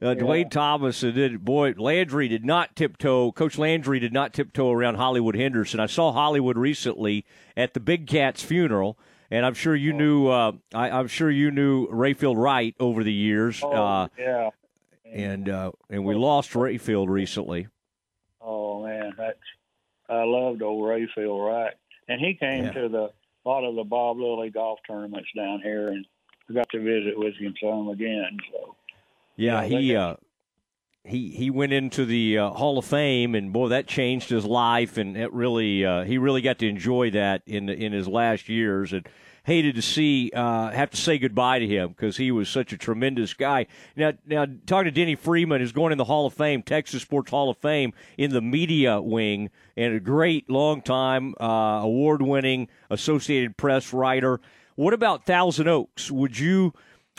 uh, 0.02 0.14
Duane 0.14 0.48
Thomas 0.48 1.00
did. 1.00 1.44
Boy, 1.44 1.74
Landry 1.76 2.28
did 2.28 2.44
not 2.44 2.74
tiptoe. 2.74 3.32
Coach 3.32 3.58
Landry 3.58 4.00
did 4.00 4.12
not 4.12 4.32
tiptoe 4.32 4.70
around 4.70 4.94
Hollywood 4.94 5.36
Henderson. 5.36 5.80
I 5.80 5.86
saw 5.86 6.12
Hollywood 6.12 6.56
recently 6.56 7.24
at 7.56 7.74
the 7.74 7.80
Big 7.80 8.06
Cat's 8.06 8.42
funeral, 8.42 8.98
and 9.30 9.44
I'm 9.44 9.54
sure 9.54 9.76
you 9.76 9.92
oh. 9.92 9.96
knew. 9.96 10.28
Uh, 10.28 10.52
I, 10.74 11.00
am 11.00 11.08
sure 11.08 11.30
you 11.30 11.50
knew 11.50 11.86
Rayfield 11.88 12.36
Wright 12.36 12.74
over 12.80 13.04
the 13.04 13.12
years. 13.12 13.60
Oh, 13.62 13.70
uh, 13.70 14.08
yeah. 14.18 14.50
And 15.12 15.48
uh, 15.48 15.72
and 15.90 16.04
we 16.04 16.14
lost 16.14 16.52
Rayfield 16.52 17.08
recently. 17.08 17.68
Oh 18.40 18.84
man, 18.84 19.12
that's 19.18 19.38
I 20.08 20.22
loved 20.24 20.62
old 20.62 20.82
Rayfield 20.82 21.46
Wright, 21.46 21.74
and 22.08 22.20
he 22.20 22.34
came 22.34 22.64
yeah. 22.64 22.72
to 22.72 22.88
the 22.88 23.10
a 23.44 23.48
lot 23.48 23.64
of 23.64 23.74
the 23.74 23.84
Bob 23.84 24.18
Lilly 24.18 24.50
golf 24.50 24.80
tournaments 24.86 25.28
down 25.34 25.60
here, 25.62 25.88
and 25.88 26.06
I 26.48 26.52
got 26.52 26.68
to 26.70 26.78
visit 26.78 27.18
with 27.18 27.34
him 27.36 27.54
some 27.60 27.88
again. 27.88 28.38
So 28.52 28.76
yeah, 29.40 29.64
he 29.64 29.96
uh, 29.96 30.16
he 31.04 31.30
he 31.30 31.50
went 31.50 31.72
into 31.72 32.04
the 32.04 32.38
uh, 32.38 32.50
Hall 32.50 32.78
of 32.78 32.84
Fame, 32.84 33.34
and 33.34 33.52
boy, 33.52 33.68
that 33.68 33.86
changed 33.86 34.28
his 34.28 34.44
life, 34.44 34.98
and 34.98 35.16
it 35.16 35.32
really 35.32 35.84
uh, 35.84 36.04
he 36.04 36.18
really 36.18 36.42
got 36.42 36.58
to 36.58 36.68
enjoy 36.68 37.10
that 37.12 37.42
in 37.46 37.68
in 37.68 37.92
his 37.92 38.06
last 38.06 38.48
years, 38.48 38.92
and 38.92 39.08
hated 39.44 39.74
to 39.76 39.82
see 39.82 40.30
uh, 40.34 40.70
have 40.70 40.90
to 40.90 40.98
say 40.98 41.18
goodbye 41.18 41.58
to 41.58 41.66
him 41.66 41.88
because 41.88 42.18
he 42.18 42.30
was 42.30 42.50
such 42.50 42.72
a 42.74 42.76
tremendous 42.76 43.32
guy. 43.32 43.66
Now, 43.96 44.12
now 44.26 44.46
talking 44.66 44.92
to 44.92 45.04
Denne 45.04 45.16
Freeman, 45.16 45.60
who's 45.60 45.72
going 45.72 45.92
in 45.92 45.98
the 45.98 46.04
Hall 46.04 46.26
of 46.26 46.34
Fame, 46.34 46.62
Texas 46.62 47.02
Sports 47.02 47.30
Hall 47.30 47.48
of 47.48 47.56
Fame, 47.56 47.94
in 48.18 48.32
the 48.32 48.42
media 48.42 49.00
wing, 49.00 49.48
and 49.76 49.94
a 49.94 50.00
great 50.00 50.50
long 50.50 50.82
time 50.82 51.34
uh, 51.40 51.80
award 51.82 52.20
winning 52.20 52.68
Associated 52.90 53.56
Press 53.56 53.94
writer. 53.94 54.38
What 54.76 54.92
about 54.92 55.24
Thousand 55.24 55.66
Oaks? 55.68 56.10
Would 56.10 56.38
you? 56.38 56.74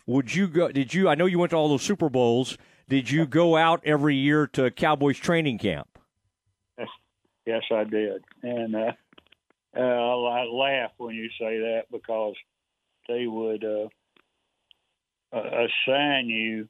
Would 0.08 0.34
you 0.36 0.48
go? 0.48 0.72
Did 0.72 0.94
you? 0.94 1.10
I 1.10 1.16
know 1.16 1.26
you 1.26 1.40
went 1.40 1.52
to 1.52 1.58
all 1.58 1.70
those 1.70 1.84
Super 1.84 2.10
Bowls. 2.10 2.58
Did 2.90 3.10
you 3.10 3.26
go 3.26 3.56
out 3.56 3.82
every 3.86 4.16
year 4.16 4.48
to 4.48 4.72
Cowboys 4.72 5.18
training 5.18 5.60
camp? 5.60 5.88
Yes, 7.46 7.64
I 7.72 7.86
did, 7.86 8.24
and 8.44 8.76
uh, 8.76 8.92
uh, 9.76 9.80
I 9.80 10.44
laugh 10.44 10.92
when 10.98 11.16
you 11.16 11.28
say 11.40 11.58
that 11.58 11.84
because 11.92 12.36
they 13.08 13.26
would 13.26 13.64
uh, 13.64 13.88
assign 15.34 16.28
you 16.28 16.70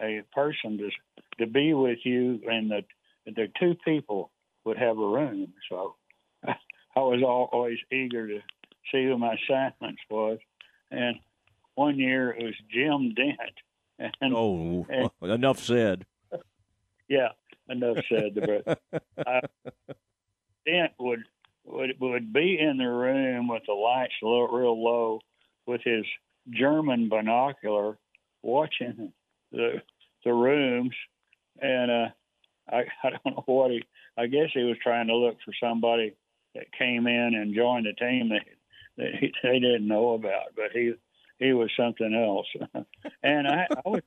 a 0.00 0.22
person 0.32 0.78
to 0.78 0.90
to 1.38 1.46
be 1.46 1.74
with 1.74 1.98
you, 2.04 2.40
and 2.46 2.70
the 2.70 2.82
the 3.26 3.48
two 3.58 3.76
people 3.84 4.30
would 4.64 4.78
have 4.78 4.98
a 4.98 5.06
room. 5.06 5.52
So 5.68 5.94
I 6.46 6.54
was 6.96 7.22
always 7.22 7.78
eager 7.92 8.26
to 8.26 8.40
see 8.90 9.04
who 9.04 9.16
my 9.16 9.34
assignments 9.34 10.02
was, 10.10 10.38
and 10.90 11.16
one 11.80 11.98
year 11.98 12.30
it 12.30 12.44
was 12.44 12.54
Jim 12.70 13.14
Dent. 13.14 13.38
And, 14.22 14.32
oh, 14.34 14.86
and, 14.88 15.10
enough 15.30 15.58
said. 15.58 16.06
Yeah, 17.06 17.28
enough 17.68 17.98
said. 18.08 18.34
But 18.34 18.80
uh, 19.26 19.40
Dent 20.64 20.92
would 20.98 21.24
would 21.66 22.00
would 22.00 22.32
be 22.32 22.58
in 22.58 22.78
the 22.78 22.88
room 22.88 23.46
with 23.46 23.64
the 23.66 23.74
lights 23.74 24.14
low, 24.22 24.48
real 24.48 24.82
low, 24.82 25.20
with 25.66 25.82
his 25.84 26.06
German 26.48 27.10
binocular, 27.10 27.98
watching 28.40 29.12
the 29.52 29.82
the 30.24 30.32
rooms, 30.32 30.94
and 31.60 31.90
uh, 31.90 32.08
I 32.70 32.84
I 33.04 33.10
don't 33.10 33.36
know 33.36 33.44
what 33.44 33.70
he. 33.70 33.84
I 34.16 34.28
guess 34.28 34.48
he 34.54 34.62
was 34.62 34.78
trying 34.82 35.08
to 35.08 35.14
look 35.14 35.36
for 35.44 35.52
somebody 35.62 36.14
that 36.54 36.72
came 36.72 37.06
in 37.06 37.34
and 37.34 37.54
joined 37.54 37.84
the 37.84 37.92
team 37.92 38.30
that, 38.30 38.46
that 38.96 39.14
he, 39.20 39.30
they 39.42 39.58
didn't 39.58 39.86
know 39.86 40.14
about, 40.14 40.54
but 40.56 40.72
he 40.72 40.94
he 41.40 41.52
was 41.52 41.70
something 41.76 42.14
else. 42.14 42.46
and 43.22 43.48
I, 43.48 43.66
I 43.74 43.88
was 43.88 44.02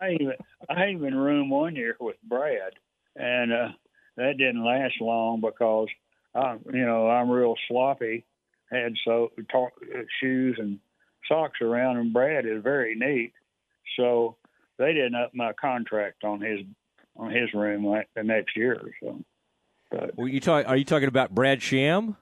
I 0.00 0.10
even 0.12 0.32
I 0.68 0.88
even 0.88 1.14
room 1.14 1.50
one 1.50 1.76
year 1.76 1.96
with 2.00 2.16
Brad, 2.24 2.72
and 3.14 3.52
uh, 3.52 3.68
that 4.16 4.38
didn't 4.38 4.64
last 4.64 4.94
long 5.00 5.40
because 5.40 5.88
I 6.34 6.56
you 6.72 6.84
know 6.84 7.08
I'm 7.08 7.30
real 7.30 7.54
sloppy. 7.68 8.24
Had 8.70 8.94
so 9.04 9.30
talk, 9.50 9.72
shoes 10.20 10.56
and 10.58 10.78
socks 11.28 11.60
around, 11.62 11.98
and 11.98 12.12
Brad 12.12 12.44
is 12.44 12.62
very 12.62 12.94
neat. 12.94 13.32
So 13.96 14.36
they 14.78 14.92
didn't 14.92 15.14
up 15.14 15.34
my 15.34 15.52
contract 15.52 16.24
on 16.24 16.40
his 16.40 16.60
on 17.16 17.30
his 17.30 17.52
room 17.54 17.86
like 17.86 18.08
the 18.16 18.24
next 18.24 18.56
year. 18.56 18.74
or 18.74 18.90
So. 19.02 19.24
But, 19.90 20.18
well, 20.18 20.28
you 20.28 20.40
talk? 20.40 20.68
Are 20.68 20.76
you 20.76 20.84
talking 20.84 21.08
about 21.08 21.34
Brad 21.34 21.62
Sham? 21.62 22.16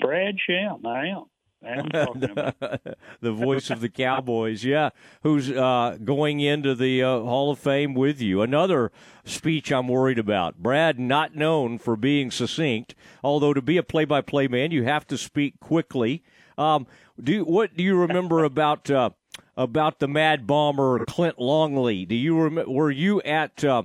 Brad 0.00 0.36
Sham, 0.46 0.86
I 0.86 1.08
am. 1.08 1.24
the 1.62 2.92
voice 3.22 3.68
of 3.68 3.80
the 3.80 3.88
Cowboys, 3.88 4.64
yeah, 4.64 4.90
who's 5.22 5.50
uh, 5.50 5.98
going 6.04 6.38
into 6.38 6.74
the 6.74 7.02
uh, 7.02 7.20
Hall 7.20 7.50
of 7.50 7.58
Fame 7.58 7.94
with 7.94 8.20
you. 8.20 8.42
Another 8.42 8.92
speech 9.24 9.72
I'm 9.72 9.88
worried 9.88 10.20
about. 10.20 10.58
Brad, 10.58 11.00
not 11.00 11.34
known 11.34 11.78
for 11.78 11.96
being 11.96 12.30
succinct, 12.30 12.94
although 13.24 13.52
to 13.52 13.62
be 13.62 13.76
a 13.76 13.82
play-by-play 13.82 14.46
man, 14.46 14.70
you 14.70 14.84
have 14.84 15.06
to 15.08 15.18
speak 15.18 15.58
quickly. 15.58 16.22
Um, 16.56 16.86
do 17.20 17.44
what 17.44 17.76
do 17.76 17.82
you 17.82 17.96
remember 17.96 18.44
about 18.44 18.88
uh, 18.88 19.10
about 19.56 19.98
the 19.98 20.08
Mad 20.08 20.46
Bomber 20.46 21.04
Clint 21.06 21.40
Longley? 21.40 22.04
Do 22.04 22.14
you 22.14 22.40
rem- 22.40 22.72
were 22.72 22.90
you 22.90 23.20
at 23.22 23.64
uh, 23.64 23.82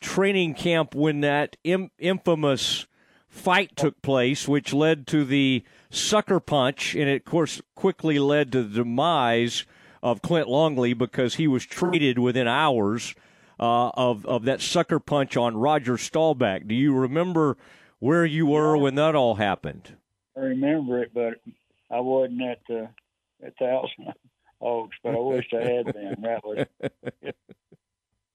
training 0.00 0.54
camp 0.54 0.94
when 0.94 1.20
that 1.20 1.56
Im- 1.64 1.90
infamous 1.98 2.86
fight 3.28 3.76
took 3.76 4.00
place, 4.00 4.46
which 4.46 4.72
led 4.72 5.06
to 5.08 5.24
the 5.24 5.64
sucker 5.96 6.40
punch, 6.40 6.94
and 6.94 7.08
it, 7.08 7.16
of 7.16 7.24
course, 7.24 7.62
quickly 7.74 8.18
led 8.18 8.52
to 8.52 8.62
the 8.62 8.78
demise 8.78 9.64
of 10.02 10.22
Clint 10.22 10.48
Longley 10.48 10.92
because 10.92 11.36
he 11.36 11.48
was 11.48 11.64
treated 11.64 12.18
within 12.18 12.46
hours 12.46 13.14
uh, 13.58 13.88
of 13.90 14.26
of 14.26 14.44
that 14.44 14.60
sucker 14.60 14.98
punch 14.98 15.36
on 15.36 15.56
Roger 15.56 15.96
Staubach. 15.96 16.66
Do 16.66 16.74
you 16.74 16.94
remember 16.94 17.56
where 17.98 18.24
you 18.24 18.46
were 18.46 18.76
when 18.76 18.96
that 18.96 19.14
all 19.14 19.36
happened? 19.36 19.96
I 20.36 20.40
remember 20.40 21.02
it, 21.02 21.12
but 21.14 21.40
I 21.90 22.00
wasn't 22.00 22.42
at 22.42 22.60
the 22.68 22.88
at 23.42 23.56
Thousand 23.56 24.12
Oaks, 24.60 24.96
but 25.02 25.14
I 25.14 25.18
wish 25.18 25.46
I 25.52 25.62
had 25.62 25.86
been. 25.92 26.16
That 26.22 26.44
was 26.44 26.66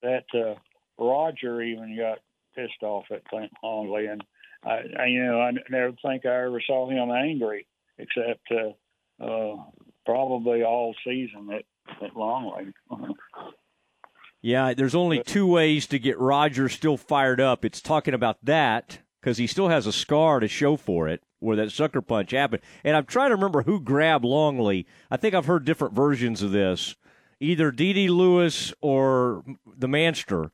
that 0.02 0.26
uh, 0.34 0.56
Roger 0.98 1.62
even 1.62 1.98
got 1.98 2.20
pissed 2.56 2.82
off 2.82 3.06
at 3.12 3.26
Clint 3.26 3.52
Longley, 3.64 4.08
and 4.08 4.24
I, 4.64 4.82
I 5.00 5.06
you 5.08 5.24
know 5.24 5.42
I 5.42 5.52
never 5.70 5.94
think 6.02 6.26
I 6.26 6.46
ever 6.46 6.62
saw 6.66 6.90
him 6.90 7.12
angry 7.12 7.68
except 7.98 8.48
uh, 8.52 9.24
uh, 9.24 9.56
probably 10.06 10.64
all 10.64 10.96
season 11.06 11.50
at 11.54 11.64
at 12.04 12.16
Longley. 12.16 12.74
yeah, 14.42 14.74
there's 14.74 14.96
only 14.96 15.24
two 15.24 15.48
ways 15.48 15.88
to 15.88 16.00
get 16.00 16.20
Roger 16.20 16.70
still 16.70 16.98
fired 16.98 17.42
up. 17.42 17.66
It's 17.66 17.82
talking 17.82 18.14
about 18.14 18.38
that 18.44 19.00
because 19.22 19.38
he 19.38 19.48
still 19.48 19.70
has 19.70 19.88
a 19.88 19.92
scar 19.92 20.40
to 20.40 20.48
show 20.48 20.78
for 20.78 21.08
it 21.08 21.22
where 21.40 21.56
that 21.58 21.72
sucker 21.72 22.02
punch 22.02 22.32
happened. 22.32 22.62
And 22.84 22.96
I'm 22.96 23.06
trying 23.06 23.30
to 23.30 23.36
remember 23.36 23.64
who 23.64 23.80
grabbed 23.80 24.26
Longley. 24.26 24.86
I 25.10 25.18
think 25.18 25.34
I've 25.34 25.46
heard 25.46 25.66
different 25.66 25.94
versions 25.94 26.42
of 26.42 26.52
this, 26.52 26.96
either 27.40 27.72
D.D. 27.72 28.10
Lewis 28.10 28.74
or 28.82 29.44
the 29.66 29.88
Manster. 29.88 30.52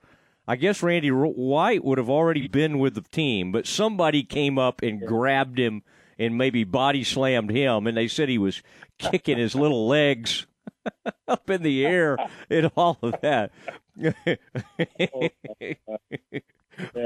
I 0.47 0.55
guess 0.55 0.83
Randy 0.83 1.09
White 1.09 1.83
would 1.83 1.97
have 1.97 2.09
already 2.09 2.47
been 2.47 2.77
with 2.77 2.93
the 2.93 3.01
team, 3.01 3.51
but 3.51 3.65
somebody 3.65 4.23
came 4.23 4.59
up 4.59 4.81
and 4.81 5.01
grabbed 5.01 5.59
him 5.59 5.83
and 6.17 6.37
maybe 6.37 6.63
body 6.63 7.03
slammed 7.03 7.51
him, 7.51 7.87
and 7.87 7.97
they 7.97 8.07
said 8.07 8.29
he 8.29 8.37
was 8.37 8.61
kicking 8.97 9.37
his 9.37 9.55
little 9.55 9.87
legs 9.89 10.45
up 11.27 11.49
in 11.49 11.63
the 11.63 11.85
air 11.85 12.17
and 12.49 12.71
all 12.75 12.97
of 13.01 13.15
that. 13.21 13.51
yeah, 13.95 14.13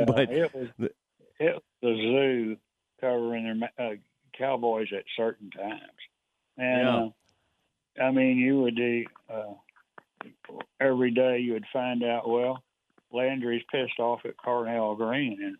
but 0.05 0.31
it 0.31 0.53
was, 0.53 0.67
it 1.39 1.53
was 1.53 1.62
the 1.81 1.96
zoo 1.96 2.58
covering 3.00 3.62
their 3.77 3.91
uh, 3.91 3.96
cowboys 4.38 4.88
at 4.96 5.03
certain 5.15 5.50
times, 5.51 5.81
and 6.58 6.88
yeah. 6.88 8.03
uh, 8.03 8.08
I 8.08 8.12
mean, 8.12 8.38
you 8.38 8.62
would 8.62 8.75
do 8.75 9.05
uh, 9.31 9.53
every 10.79 11.12
day. 11.12 11.39
You 11.39 11.53
would 11.53 11.67
find 11.72 12.03
out 12.03 12.27
well, 12.27 12.63
Landry's 13.12 13.63
pissed 13.72 14.00
off 14.00 14.22
at 14.25 14.38
Cornell 14.38 14.96
Green, 14.96 15.39
and 15.42 15.58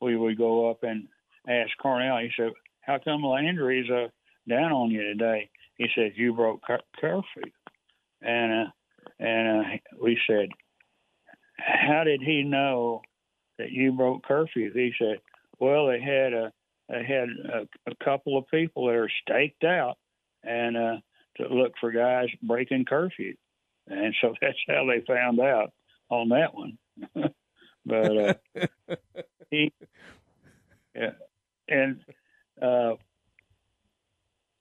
we 0.00 0.16
would 0.16 0.38
go 0.38 0.70
up 0.70 0.82
and 0.82 1.08
ask 1.48 1.70
Carnell. 1.82 2.22
He 2.22 2.30
said, 2.36 2.52
"How 2.80 2.98
come 2.98 3.22
Landry's 3.24 3.90
uh, 3.90 4.08
down 4.48 4.72
on 4.72 4.90
you 4.90 5.02
today?" 5.02 5.50
He 5.76 5.86
said, 5.94 6.12
"You 6.16 6.32
broke 6.34 6.62
cur- 6.62 6.80
curfew," 6.98 7.50
and 8.20 8.52
uh, 8.52 8.70
and 9.18 9.66
uh, 9.66 9.68
we 10.00 10.18
said, 10.26 10.48
"How 11.58 12.04
did 12.04 12.22
he 12.22 12.42
know 12.42 13.02
that 13.58 13.70
you 13.70 13.92
broke 13.92 14.24
curfew?" 14.24 14.72
He 14.72 14.92
said, 14.98 15.18
"Well, 15.58 15.86
they 15.88 16.00
had 16.00 16.32
a 16.32 16.52
they 16.88 17.04
had 17.04 17.28
a, 17.28 17.90
a 17.90 18.04
couple 18.04 18.36
of 18.38 18.48
people 18.48 18.86
that 18.86 18.94
are 18.94 19.10
staked 19.22 19.64
out 19.64 19.96
and 20.44 20.76
uh, 20.76 20.96
to 21.38 21.48
look 21.48 21.72
for 21.80 21.90
guys 21.90 22.28
breaking 22.42 22.84
curfew, 22.84 23.34
and 23.88 24.14
so 24.20 24.34
that's 24.40 24.58
how 24.68 24.86
they 24.86 25.04
found 25.04 25.40
out 25.40 25.72
on 26.08 26.28
that 26.28 26.54
one." 26.54 26.78
but 27.86 28.16
uh, 28.16 28.34
he, 29.50 29.72
yeah, 30.94 31.10
and 31.68 32.00
uh, 32.60 32.94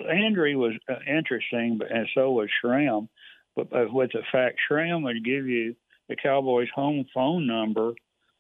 Landry 0.04 0.56
was 0.56 0.74
uh, 0.90 0.96
interesting, 1.08 1.78
but 1.78 1.92
and 1.92 2.08
so 2.16 2.32
was 2.32 2.50
Schramm. 2.62 3.10
But, 3.56 3.70
but 3.70 3.94
with 3.94 4.12
the 4.14 4.22
fact 4.32 4.60
Schramm 4.66 5.04
would 5.04 5.26
give 5.26 5.48
you 5.48 5.76
the 6.08 6.16
Cowboys' 6.16 6.70
home 6.74 7.06
phone 7.14 7.48
number 7.48 7.94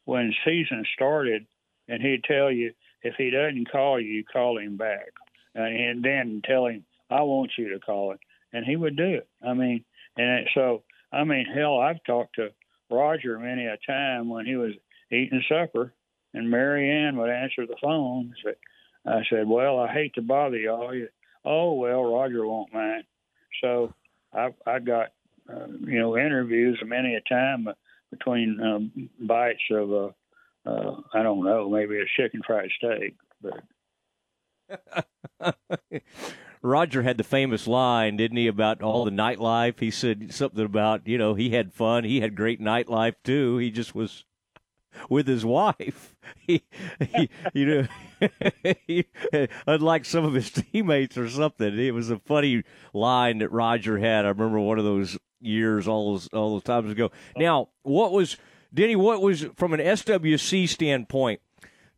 when 0.05 0.33
season 0.45 0.85
started, 0.95 1.45
and 1.87 2.01
he'd 2.01 2.23
tell 2.23 2.51
you 2.51 2.73
if 3.03 3.15
he 3.17 3.29
doesn't 3.29 3.71
call 3.71 3.99
you, 3.99 4.07
you 4.13 4.23
call 4.23 4.57
him 4.57 4.77
back, 4.77 5.11
and 5.53 6.03
then 6.03 6.41
tell 6.45 6.67
him 6.67 6.85
I 7.09 7.21
want 7.23 7.51
you 7.57 7.69
to 7.73 7.79
call 7.79 8.13
it, 8.13 8.19
and 8.53 8.65
he 8.65 8.75
would 8.75 8.95
do 8.95 9.15
it. 9.15 9.27
I 9.45 9.53
mean, 9.53 9.83
and 10.17 10.47
so 10.53 10.83
I 11.11 11.23
mean, 11.23 11.45
hell, 11.45 11.79
I've 11.79 12.03
talked 12.05 12.35
to 12.35 12.51
Roger 12.91 13.39
many 13.39 13.65
a 13.65 13.77
time 13.87 14.29
when 14.29 14.45
he 14.45 14.55
was 14.55 14.73
eating 15.11 15.43
supper, 15.49 15.93
and 16.33 16.49
Mary 16.49 16.89
Ann 16.89 17.17
would 17.17 17.29
answer 17.29 17.65
the 17.65 17.75
phone. 17.81 18.33
I 19.05 19.21
said, 19.29 19.47
"Well, 19.47 19.79
I 19.79 19.91
hate 19.91 20.13
to 20.15 20.21
bother 20.21 20.57
y'all. 20.57 20.93
You, 20.93 21.07
Oh 21.43 21.73
well, 21.73 22.03
Roger 22.03 22.45
won't 22.45 22.73
mind. 22.73 23.03
So 23.61 23.93
I 24.33 24.49
I 24.65 24.79
got 24.79 25.09
uh, 25.51 25.67
you 25.81 25.99
know 25.99 26.17
interviews 26.17 26.79
many 26.85 27.15
a 27.15 27.21
time 27.21 27.67
between 28.11 28.59
um, 28.61 29.09
bites 29.19 29.63
of 29.71 29.91
a 29.91 30.13
uh, 30.65 31.01
I 31.13 31.23
don't 31.23 31.43
know 31.43 31.69
maybe 31.69 31.99
a 31.99 32.05
chicken 32.17 32.41
fried 32.45 32.69
steak, 32.77 33.15
but. 33.41 33.63
Roger 36.61 37.01
had 37.01 37.17
the 37.17 37.23
famous 37.23 37.67
line, 37.67 38.17
didn't 38.17 38.37
he, 38.37 38.47
about 38.47 38.81
all 38.81 39.05
the 39.05 39.11
nightlife? 39.11 39.79
He 39.79 39.89
said 39.89 40.33
something 40.33 40.63
about, 40.63 41.07
you 41.07 41.17
know, 41.17 41.33
he 41.33 41.51
had 41.51 41.73
fun. 41.73 42.03
He 42.03 42.21
had 42.21 42.35
great 42.35 42.61
nightlife 42.61 43.15
too. 43.23 43.57
He 43.57 43.71
just 43.71 43.95
was 43.95 44.25
with 45.09 45.27
his 45.27 45.45
wife. 45.45 46.15
He, 46.47 46.63
he 46.99 47.29
you 47.53 47.65
know, 47.65 48.29
he, 48.87 49.05
unlike 49.67 50.05
some 50.05 50.23
of 50.23 50.33
his 50.33 50.49
teammates 50.49 51.17
or 51.17 51.29
something. 51.29 51.77
It 51.77 51.93
was 51.93 52.09
a 52.09 52.19
funny 52.19 52.63
line 52.93 53.39
that 53.39 53.51
Roger 53.51 53.97
had. 53.97 54.25
I 54.25 54.29
remember 54.29 54.59
one 54.59 54.79
of 54.79 54.85
those 54.85 55.17
years, 55.39 55.87
all 55.87 56.13
those 56.13 56.29
all 56.29 56.53
those 56.53 56.63
times 56.63 56.91
ago. 56.91 57.11
Now, 57.35 57.69
what 57.83 58.11
was 58.11 58.37
Denne? 58.73 58.97
What 58.97 59.21
was 59.21 59.45
from 59.55 59.73
an 59.73 59.79
SWC 59.79 60.69
standpoint? 60.69 61.41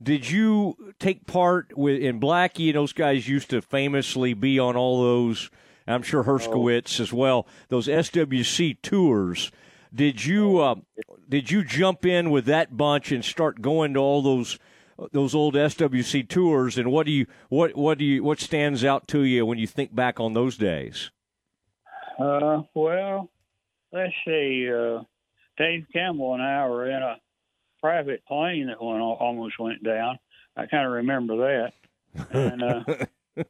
Did 0.03 0.29
you 0.29 0.75
take 0.99 1.25
part 1.25 1.77
with 1.77 2.01
in 2.01 2.19
Blackie 2.19 2.67
and 2.67 2.75
those 2.75 2.93
guys 2.93 3.27
used 3.27 3.49
to 3.51 3.61
famously 3.61 4.33
be 4.33 4.59
on 4.59 4.75
all 4.75 5.01
those? 5.01 5.49
I'm 5.87 6.03
sure 6.03 6.23
Herskowitz 6.23 6.99
oh. 6.99 7.03
as 7.03 7.13
well. 7.13 7.47
Those 7.69 7.87
SWC 7.87 8.81
tours 8.81 9.51
did 9.93 10.25
you 10.25 10.59
uh, 10.59 10.75
did 11.29 11.51
you 11.51 11.63
jump 11.63 12.05
in 12.05 12.31
with 12.31 12.45
that 12.45 12.75
bunch 12.75 13.11
and 13.11 13.23
start 13.23 13.61
going 13.61 13.93
to 13.93 13.99
all 13.99 14.21
those 14.21 14.57
those 15.11 15.35
old 15.35 15.53
SWC 15.53 16.27
tours? 16.27 16.77
And 16.77 16.91
what 16.91 17.05
do 17.05 17.11
you 17.11 17.27
what 17.49 17.75
what 17.75 17.97
do 17.97 18.05
you 18.05 18.23
what 18.23 18.39
stands 18.39 18.83
out 18.83 19.07
to 19.09 19.21
you 19.21 19.45
when 19.45 19.57
you 19.57 19.67
think 19.67 19.93
back 19.93 20.19
on 20.19 20.33
those 20.33 20.57
days? 20.57 21.11
Uh, 22.19 22.63
well, 22.73 23.29
let's 23.91 24.13
see. 24.25 24.69
Uh, 24.71 25.03
Dave 25.57 25.85
Campbell 25.93 26.33
and 26.33 26.43
I 26.43 26.67
were 26.67 26.89
in 26.89 27.01
a 27.01 27.17
private 27.83 28.25
plane 28.25 28.67
that 28.67 28.81
went 28.81 29.01
almost 29.01 29.59
went 29.59 29.83
down. 29.83 30.17
I 30.55 30.67
kind 30.67 30.85
of 30.85 30.93
remember 30.93 31.35
that. 31.35 31.73
And 32.31 32.63
uh, 32.63 32.83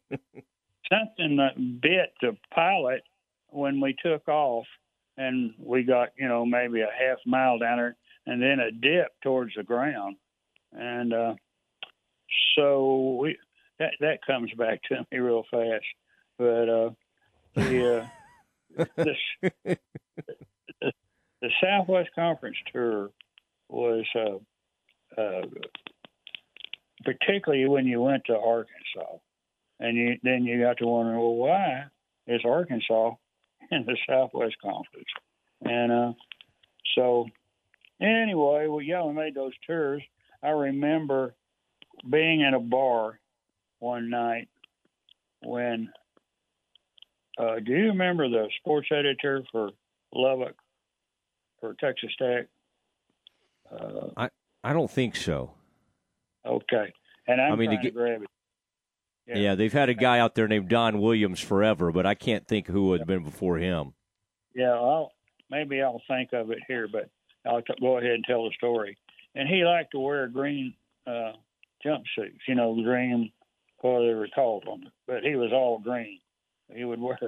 something 0.91 1.37
that 1.37 1.79
bit 1.79 2.13
the 2.19 2.35
pilot 2.51 3.03
when 3.49 3.79
we 3.79 3.95
took 4.03 4.27
off 4.27 4.65
and 5.17 5.53
we 5.59 5.83
got 5.83 6.09
you 6.17 6.27
know 6.27 6.47
maybe 6.47 6.81
a 6.81 6.87
half 6.87 7.19
mile 7.27 7.59
down 7.59 7.77
there, 7.77 7.95
and 8.25 8.41
then 8.41 8.59
a 8.59 8.71
dip 8.71 9.11
towards 9.21 9.53
the 9.55 9.61
ground, 9.61 10.15
and 10.71 11.13
uh, 11.13 11.35
so 12.55 13.17
we 13.21 13.37
that 13.77 13.91
that 13.99 14.25
comes 14.25 14.49
back 14.57 14.81
to 14.89 15.05
me 15.11 15.19
real 15.19 15.43
fast. 15.51 15.85
But 16.39 16.69
uh, 16.69 16.89
the, 17.53 18.07
uh, 18.77 18.85
the, 18.95 19.15
the 19.63 19.77
the 21.41 21.49
Southwest 21.61 22.09
Conference 22.15 22.57
tour 22.71 23.11
was 23.69 24.05
uh, 24.15 25.21
uh, 25.21 25.41
particularly 27.03 27.67
when 27.67 27.85
you 27.85 28.01
went 28.01 28.25
to 28.25 28.37
Arkansas, 28.37 29.17
and 29.79 29.97
you 29.97 30.15
then 30.23 30.43
you 30.43 30.61
got 30.61 30.77
to 30.77 30.87
wondering, 30.87 31.17
well, 31.17 31.35
why 31.35 31.85
is 32.27 32.41
Arkansas 32.45 33.15
in 33.71 33.85
the 33.85 33.97
Southwest 34.07 34.55
Conference. 34.61 35.07
And 35.61 35.91
uh, 35.91 36.13
so, 36.95 37.27
anyway, 38.01 38.67
well, 38.67 38.81
yeah, 38.81 39.03
we 39.05 39.13
made 39.13 39.35
those 39.35 39.53
tours. 39.65 40.01
I 40.41 40.49
remember 40.49 41.35
being 42.09 42.41
in 42.41 42.53
a 42.53 42.59
bar 42.59 43.19
one 43.79 44.09
night 44.09 44.49
when. 45.43 45.89
Uh, 47.35 47.55
do 47.65 47.71
you 47.71 47.87
remember 47.87 48.29
the 48.29 48.47
sports 48.59 48.89
editor 48.91 49.41
for 49.51 49.71
Lubbock 50.13 50.55
for 51.59 51.73
Texas 51.79 52.11
Tech? 52.19 52.45
Uh, 53.73 54.09
I 54.17 54.29
I 54.63 54.73
don't 54.73 54.89
think 54.89 55.15
so. 55.15 55.53
Okay, 56.45 56.93
and 57.27 57.41
I'm 57.41 57.53
I 57.53 57.55
mean, 57.55 57.69
to, 57.71 57.77
get, 57.77 57.83
to 57.83 57.91
grab 57.91 58.21
it. 58.23 58.29
Yeah. 59.27 59.37
yeah. 59.37 59.55
they've 59.55 59.71
had 59.71 59.89
a 59.89 59.93
guy 59.93 60.19
out 60.19 60.35
there 60.35 60.47
named 60.47 60.67
Don 60.67 60.99
Williams 60.99 61.39
forever, 61.39 61.91
but 61.91 62.05
I 62.05 62.13
can't 62.13 62.47
think 62.47 62.67
who 62.67 62.91
had 62.91 63.07
been 63.07 63.23
before 63.23 63.57
him. 63.57 63.93
Yeah, 64.53 64.73
I'll 64.73 65.13
maybe 65.49 65.81
I'll 65.81 66.01
think 66.07 66.33
of 66.33 66.51
it 66.51 66.59
here, 66.67 66.87
but 66.91 67.09
I'll 67.45 67.61
t- 67.61 67.73
go 67.79 67.97
ahead 67.97 68.11
and 68.11 68.25
tell 68.25 68.43
the 68.43 68.51
story. 68.55 68.97
And 69.35 69.47
he 69.47 69.63
liked 69.63 69.91
to 69.91 69.99
wear 69.99 70.27
green 70.27 70.75
uh, 71.07 71.33
jumpsuits, 71.83 72.39
you 72.47 72.55
know, 72.55 72.75
green, 72.83 73.31
what 73.79 73.99
they 73.99 74.13
were 74.13 74.29
called 74.33 74.65
on, 74.67 74.91
but 75.07 75.23
he 75.23 75.35
was 75.35 75.51
all 75.51 75.79
green. 75.79 76.19
He 76.73 76.85
would 76.85 77.01
wear 77.01 77.19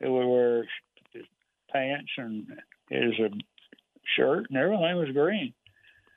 he 0.00 0.08
would 0.08 0.26
wear 0.26 0.66
his 1.12 1.24
pants 1.72 2.10
and 2.16 2.46
his 2.90 3.12
uh, 3.22 3.28
shirt 4.16 4.46
and 4.48 4.58
everything 4.58 4.96
was 4.96 5.10
green. 5.12 5.54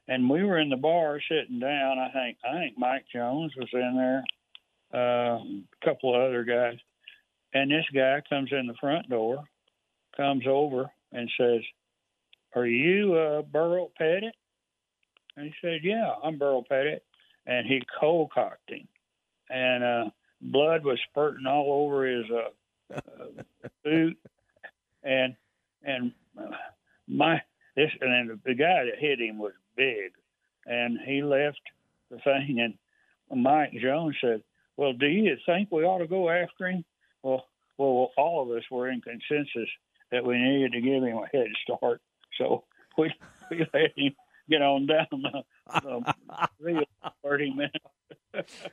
And 0.07 0.29
we 0.29 0.43
were 0.43 0.57
in 0.57 0.69
the 0.69 0.77
bar 0.77 1.19
sitting 1.29 1.59
down. 1.59 1.99
I 1.99 2.09
think 2.11 2.37
I 2.47 2.53
think 2.53 2.77
Mike 2.77 3.05
Jones 3.11 3.53
was 3.57 3.69
in 3.73 3.95
there 3.97 4.23
uh, 4.93 5.39
a 5.39 5.85
couple 5.85 6.15
of 6.15 6.21
other 6.21 6.43
guys. 6.43 6.77
And 7.53 7.71
this 7.71 7.85
guy 7.93 8.21
comes 8.29 8.51
in 8.51 8.67
the 8.67 8.73
front 8.79 9.09
door, 9.09 9.43
comes 10.15 10.45
over 10.47 10.89
and 11.11 11.29
says, 11.37 11.61
Are 12.55 12.65
you 12.65 13.15
uh, 13.15 13.41
Burle 13.41 13.91
Pettit? 13.97 14.35
And 15.35 15.47
he 15.47 15.53
said, 15.61 15.79
Yeah, 15.83 16.13
I'm 16.23 16.37
Burle 16.37 16.67
Pettit. 16.67 17.03
And 17.45 17.65
he 17.65 17.81
cold 17.99 18.31
cocked 18.33 18.69
him. 18.69 18.87
And 19.49 19.83
uh, 19.83 20.09
blood 20.41 20.83
was 20.83 20.99
spurting 21.09 21.47
all 21.47 21.85
over 21.85 22.05
his 22.05 22.25
uh, 22.29 22.95
uh, 22.95 23.69
boot. 23.83 24.17
And 25.03 25.35
and 25.83 26.11
my 27.07 27.41
this 27.77 27.91
and 28.01 28.39
the 28.43 28.55
guy 28.55 28.85
that 28.85 28.99
hit 28.99 29.21
him 29.21 29.37
was 29.37 29.53
big, 29.77 30.11
and 30.65 30.99
he 31.05 31.23
left 31.23 31.61
the 32.11 32.17
thing 32.17 32.59
and 32.59 32.73
Mike 33.33 33.71
Jones 33.73 34.15
said, 34.19 34.43
"Well, 34.75 34.93
do 34.93 35.05
you 35.05 35.37
think 35.45 35.71
we 35.71 35.83
ought 35.83 35.99
to 35.99 36.07
go 36.07 36.29
after 36.29 36.67
him?" 36.67 36.83
Well, 37.23 37.45
well, 37.77 38.11
all 38.17 38.41
of 38.41 38.57
us 38.57 38.63
were 38.71 38.89
in 38.89 39.01
consensus 39.01 39.69
that 40.11 40.25
we 40.25 40.37
needed 40.37 40.71
to 40.73 40.81
give 40.81 41.03
him 41.03 41.17
a 41.17 41.27
head 41.27 41.47
start, 41.63 42.01
so 42.37 42.63
we 42.97 43.13
we 43.51 43.59
let 43.73 43.97
him 43.97 44.15
get 44.49 44.61
on 44.61 44.87
down 44.87 45.07
the, 45.11 45.43
the 45.81 46.13
field 46.63 46.85
thirty 47.23 47.51
minutes, 47.51 48.69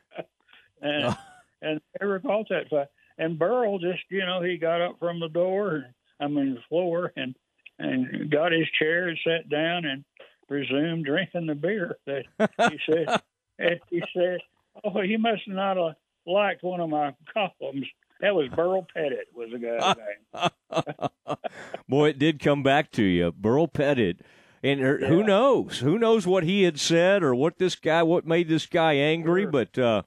and 0.81 1.17
and 1.63 1.81
never 2.01 2.21
caught 2.21 2.49
that 2.49 2.69
fight. 2.71 2.89
And 3.17 3.39
Burle 3.39 3.81
just, 3.81 4.03
you 4.11 4.27
know, 4.27 4.43
he 4.43 4.57
got 4.57 4.81
up 4.81 4.99
from 4.99 5.21
the 5.21 5.29
door, 5.29 5.85
I 6.19 6.27
mean 6.27 6.55
the 6.55 6.61
floor, 6.69 7.13
and 7.17 7.35
and 7.79 8.31
got 8.31 8.53
his 8.53 8.69
chair 8.79 9.09
and 9.09 9.19
sat 9.25 9.49
down 9.49 9.85
and 9.85 10.05
resumed 10.49 11.05
drinking 11.05 11.47
the 11.47 11.55
beer 11.55 11.97
that 12.07 12.25
he 12.71 12.79
said. 12.87 13.21
and 13.59 13.81
he 13.91 14.03
said, 14.15 14.41
"Oh, 14.85 15.01
he 15.01 15.17
must 15.17 15.47
not 15.47 15.77
have 15.77 15.97
liked 16.27 16.63
one 16.63 16.81
of 16.81 16.91
my 16.91 17.15
columns." 17.33 17.87
That 18.21 18.35
was 18.35 18.49
Burle 18.49 18.87
Pettit 18.95 19.29
was 19.35 19.51
the 19.51 19.59
guy's 19.59 19.97
name. 19.97 21.37
Boy, 21.89 22.11
it 22.11 22.19
did 22.19 22.39
come 22.39 22.63
back 22.63 22.91
to 22.93 23.03
you, 23.03 23.33
Burle 23.33 23.73
Pettit. 23.73 24.21
And 24.63 24.81
er, 24.81 24.99
yeah. 25.03 25.09
who 25.09 25.23
knows? 25.23 25.81
Who 25.81 25.99
knows 25.99 26.27
what 26.27 26.45
he 26.45 26.63
had 26.63 26.81
said 26.81 27.23
or 27.23 27.35
what 27.35 27.59
this 27.59 27.75
guy, 27.75 28.03
what 28.03 28.27
made 28.27 28.49
this 28.49 28.65
guy 28.65 28.95
angry? 28.95 29.43
Sure. 29.43 29.51
But 29.51 29.79
uh, 29.79 30.03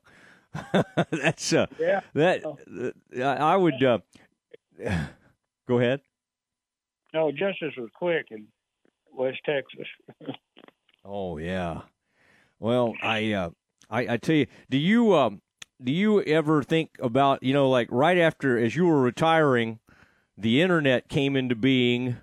that's 1.11 1.53
uh, 1.53 1.67
yeah. 1.79 2.01
That 2.15 2.43
uh, 2.43 3.21
I 3.21 3.55
would 3.55 3.83
uh, 3.83 3.99
go 5.67 5.77
ahead. 5.79 6.01
No, 7.17 7.31
justice 7.31 7.73
was 7.75 7.89
quick 7.95 8.27
in 8.29 8.45
West 9.11 9.39
Texas. 9.43 9.87
oh 11.05 11.39
yeah. 11.39 11.81
Well, 12.59 12.93
I, 13.01 13.31
uh, 13.31 13.49
I 13.89 14.01
I 14.07 14.17
tell 14.17 14.35
you, 14.35 14.45
do 14.69 14.77
you 14.77 15.15
um, 15.15 15.41
do 15.81 15.91
you 15.91 16.21
ever 16.21 16.61
think 16.61 16.91
about 16.99 17.41
you 17.41 17.53
know 17.53 17.71
like 17.71 17.87
right 17.89 18.19
after 18.19 18.59
as 18.59 18.75
you 18.75 18.85
were 18.85 19.01
retiring, 19.01 19.79
the 20.37 20.61
internet 20.61 21.09
came 21.09 21.35
into 21.35 21.55
being. 21.55 22.17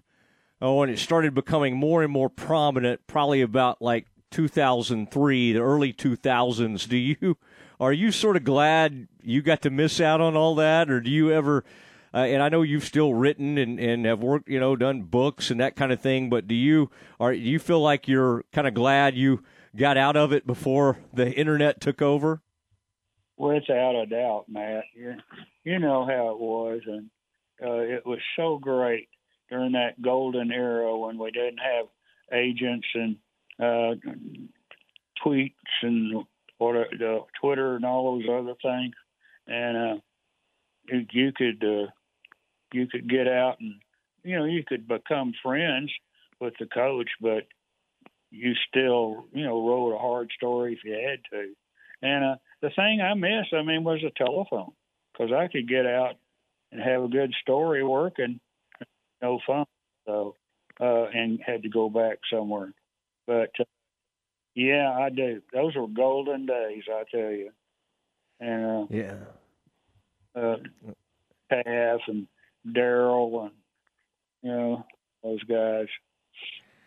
Oh, 0.60 0.82
and 0.82 0.92
it 0.92 1.00
started 1.00 1.34
becoming 1.34 1.76
more 1.76 2.04
and 2.04 2.12
more 2.12 2.30
prominent. 2.30 3.04
Probably 3.08 3.40
about 3.40 3.82
like 3.82 4.06
2003, 4.30 5.54
the 5.54 5.58
early 5.58 5.92
2000s. 5.92 6.88
Do 6.88 6.96
you 6.96 7.36
are 7.80 7.92
you 7.92 8.12
sort 8.12 8.36
of 8.36 8.44
glad 8.44 9.08
you 9.20 9.42
got 9.42 9.60
to 9.62 9.70
miss 9.70 10.00
out 10.00 10.20
on 10.20 10.36
all 10.36 10.54
that, 10.54 10.88
or 10.88 11.00
do 11.00 11.10
you 11.10 11.32
ever? 11.32 11.64
Uh, 12.14 12.18
and 12.18 12.42
I 12.42 12.48
know 12.48 12.62
you've 12.62 12.84
still 12.84 13.12
written 13.12 13.58
and, 13.58 13.80
and 13.80 14.06
have 14.06 14.20
worked, 14.20 14.48
you 14.48 14.60
know, 14.60 14.76
done 14.76 15.02
books 15.02 15.50
and 15.50 15.58
that 15.58 15.74
kind 15.74 15.90
of 15.90 16.00
thing. 16.00 16.30
But 16.30 16.46
do 16.46 16.54
you 16.54 16.90
are 17.18 17.32
do 17.32 17.40
you 17.40 17.58
feel 17.58 17.80
like 17.80 18.06
you're 18.06 18.44
kind 18.52 18.68
of 18.68 18.74
glad 18.74 19.16
you 19.16 19.42
got 19.76 19.96
out 19.96 20.16
of 20.16 20.32
it 20.32 20.46
before 20.46 20.98
the 21.12 21.32
internet 21.32 21.80
took 21.80 22.00
over? 22.00 22.40
Well, 23.36 23.56
it's 23.56 23.68
out 23.68 23.96
of 23.96 24.10
doubt, 24.10 24.44
Matt. 24.48 24.84
You, 24.94 25.14
you 25.64 25.80
know 25.80 26.06
how 26.06 26.30
it 26.30 26.38
was, 26.38 26.82
and 26.86 27.10
uh, 27.60 27.80
it 27.80 28.06
was 28.06 28.20
so 28.36 28.58
great 28.58 29.08
during 29.50 29.72
that 29.72 30.00
golden 30.00 30.52
era 30.52 30.96
when 30.96 31.18
we 31.18 31.32
didn't 31.32 31.58
have 31.58 31.86
agents 32.32 32.86
and 32.94 33.16
uh, 33.58 33.94
tweets 35.24 35.54
and 35.82 36.24
what 36.58 36.74
the 36.96 37.24
Twitter 37.40 37.74
and 37.74 37.84
all 37.84 38.16
those 38.16 38.28
other 38.30 38.54
things, 38.62 38.94
and 39.48 39.76
uh, 39.76 40.00
you, 40.88 41.06
you 41.10 41.32
could 41.32 41.64
uh, 41.64 41.90
you 42.72 42.86
could 42.86 43.08
get 43.08 43.28
out 43.28 43.60
and 43.60 43.74
you 44.22 44.38
know 44.38 44.44
you 44.44 44.62
could 44.66 44.88
become 44.88 45.32
friends 45.42 45.92
with 46.40 46.54
the 46.58 46.66
coach, 46.66 47.10
but 47.20 47.46
you 48.30 48.54
still 48.68 49.26
you 49.32 49.44
know 49.44 49.66
wrote 49.66 49.94
a 49.94 49.98
hard 49.98 50.30
story 50.36 50.74
if 50.74 50.84
you 50.84 50.92
had 50.92 51.20
to. 51.30 51.54
And 52.02 52.24
uh, 52.24 52.36
the 52.60 52.70
thing 52.70 53.00
I 53.00 53.14
miss, 53.14 53.46
I 53.52 53.62
mean, 53.62 53.84
was 53.84 54.02
a 54.04 54.24
telephone 54.24 54.72
because 55.12 55.32
I 55.32 55.48
could 55.48 55.68
get 55.68 55.86
out 55.86 56.16
and 56.72 56.82
have 56.82 57.02
a 57.02 57.08
good 57.08 57.32
story 57.40 57.84
working, 57.84 58.40
no 59.22 59.38
fun. 59.46 59.66
So 60.06 60.36
uh, 60.80 61.04
and 61.04 61.40
had 61.44 61.62
to 61.62 61.68
go 61.68 61.88
back 61.88 62.18
somewhere, 62.30 62.72
but. 63.26 63.50
Uh, 63.58 63.64
yeah, 64.54 64.96
I 64.96 65.10
do. 65.10 65.42
Those 65.52 65.74
were 65.74 65.88
golden 65.88 66.46
days, 66.46 66.84
I 66.88 67.02
tell 67.10 67.30
you. 67.30 67.50
And 68.40 68.64
uh, 68.64 68.86
yeah, 68.90 69.14
uh, 70.36 70.56
Teaff 71.52 72.00
and 72.06 72.26
Daryl 72.66 73.44
and 73.44 73.52
you 74.42 74.50
know 74.50 74.86
those 75.22 75.42
guys. 75.44 75.86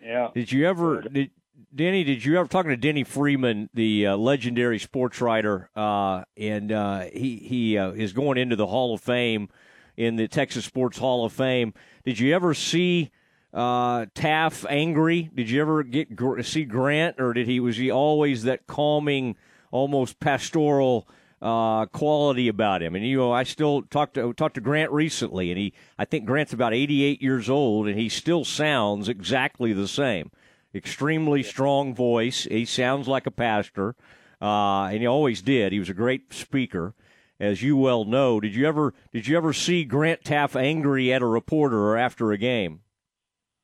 Yeah. 0.01 0.29
Did 0.33 0.51
you 0.51 0.67
ever 0.67 1.01
did 1.01 1.31
Denne? 1.75 2.05
Did 2.05 2.23
you 2.23 2.37
ever 2.39 2.47
talking 2.47 2.71
to 2.71 2.77
Denne 2.77 3.05
Freeman, 3.05 3.69
the 3.73 4.07
uh, 4.07 4.17
legendary 4.17 4.79
sports 4.79 5.21
writer, 5.21 5.69
uh, 5.75 6.23
and 6.35 6.71
uh, 6.71 7.05
he 7.13 7.37
he 7.37 7.77
uh, 7.77 7.91
is 7.91 8.13
going 8.13 8.37
into 8.37 8.55
the 8.55 8.67
Hall 8.67 8.93
of 8.93 9.01
Fame 9.01 9.49
in 9.95 10.15
the 10.15 10.27
Texas 10.27 10.65
Sports 10.65 10.97
Hall 10.97 11.25
of 11.25 11.33
Fame. 11.33 11.73
Did 12.03 12.19
you 12.19 12.33
ever 12.35 12.53
see? 12.53 13.11
uh, 13.53 14.05
Teaff 14.13 14.65
angry? 14.69 15.29
Did 15.33 15.49
you 15.49 15.61
ever 15.61 15.83
get 15.83 16.09
see 16.45 16.65
Grant, 16.65 17.19
or 17.19 17.33
did 17.33 17.47
he 17.47 17.59
was 17.59 17.77
he 17.77 17.89
always 17.89 18.43
that 18.43 18.67
calming, 18.67 19.35
almost 19.71 20.19
pastoral 20.19 21.07
uh, 21.41 21.86
quality 21.88 22.47
about 22.47 22.82
him? 22.82 22.95
And 22.95 23.06
you 23.06 23.17
know, 23.17 23.32
I 23.32 23.43
still 23.43 23.84
talked 23.84 24.15
to 24.15 24.34
talked 24.34 24.56
to 24.56 24.62
Grant 24.62 24.91
recently, 24.91 25.52
and 25.52 25.60
he 25.60 25.73
I 25.97 26.06
think 26.06 26.26
Grant's 26.26 26.54
about 26.54 26.73
88 26.73 27.21
years 27.21 27.50
old, 27.50 27.88
and 27.88 28.00
he 28.00 28.10
still 28.10 28.45
sounds 28.45 29.10
exactly 29.10 29.73
the 29.73 29.88
same. 29.88 30.32
Extremely 30.73 31.43
strong 31.43 31.95
voice. 31.95 32.43
He 32.43 32.65
sounds 32.65 33.08
like 33.08 33.26
a 33.26 33.32
pastor, 33.32 33.95
uh, 34.41 34.84
and 34.86 35.00
he 35.00 35.08
always 35.08 35.41
did. 35.41 35.71
He 35.71 35.80
was 35.80 35.89
a 35.89 35.93
great 35.93 36.34
speaker 36.34 36.93
as 37.39 37.62
you 37.62 37.78
well 37.78 38.06
know. 38.06 38.39
Did 38.39 38.56
you 38.56 38.67
ever 38.67 38.93
did 39.13 39.28
you 39.28 39.38
ever 39.38 39.54
see 39.54 39.84
Grant 39.84 40.23
Teaff 40.23 40.56
angry 40.56 41.13
at 41.13 41.21
a 41.21 41.28
reporter 41.28 41.78
or 41.78 41.97
after 41.97 42.32
a 42.32 42.38
game? 42.38 42.82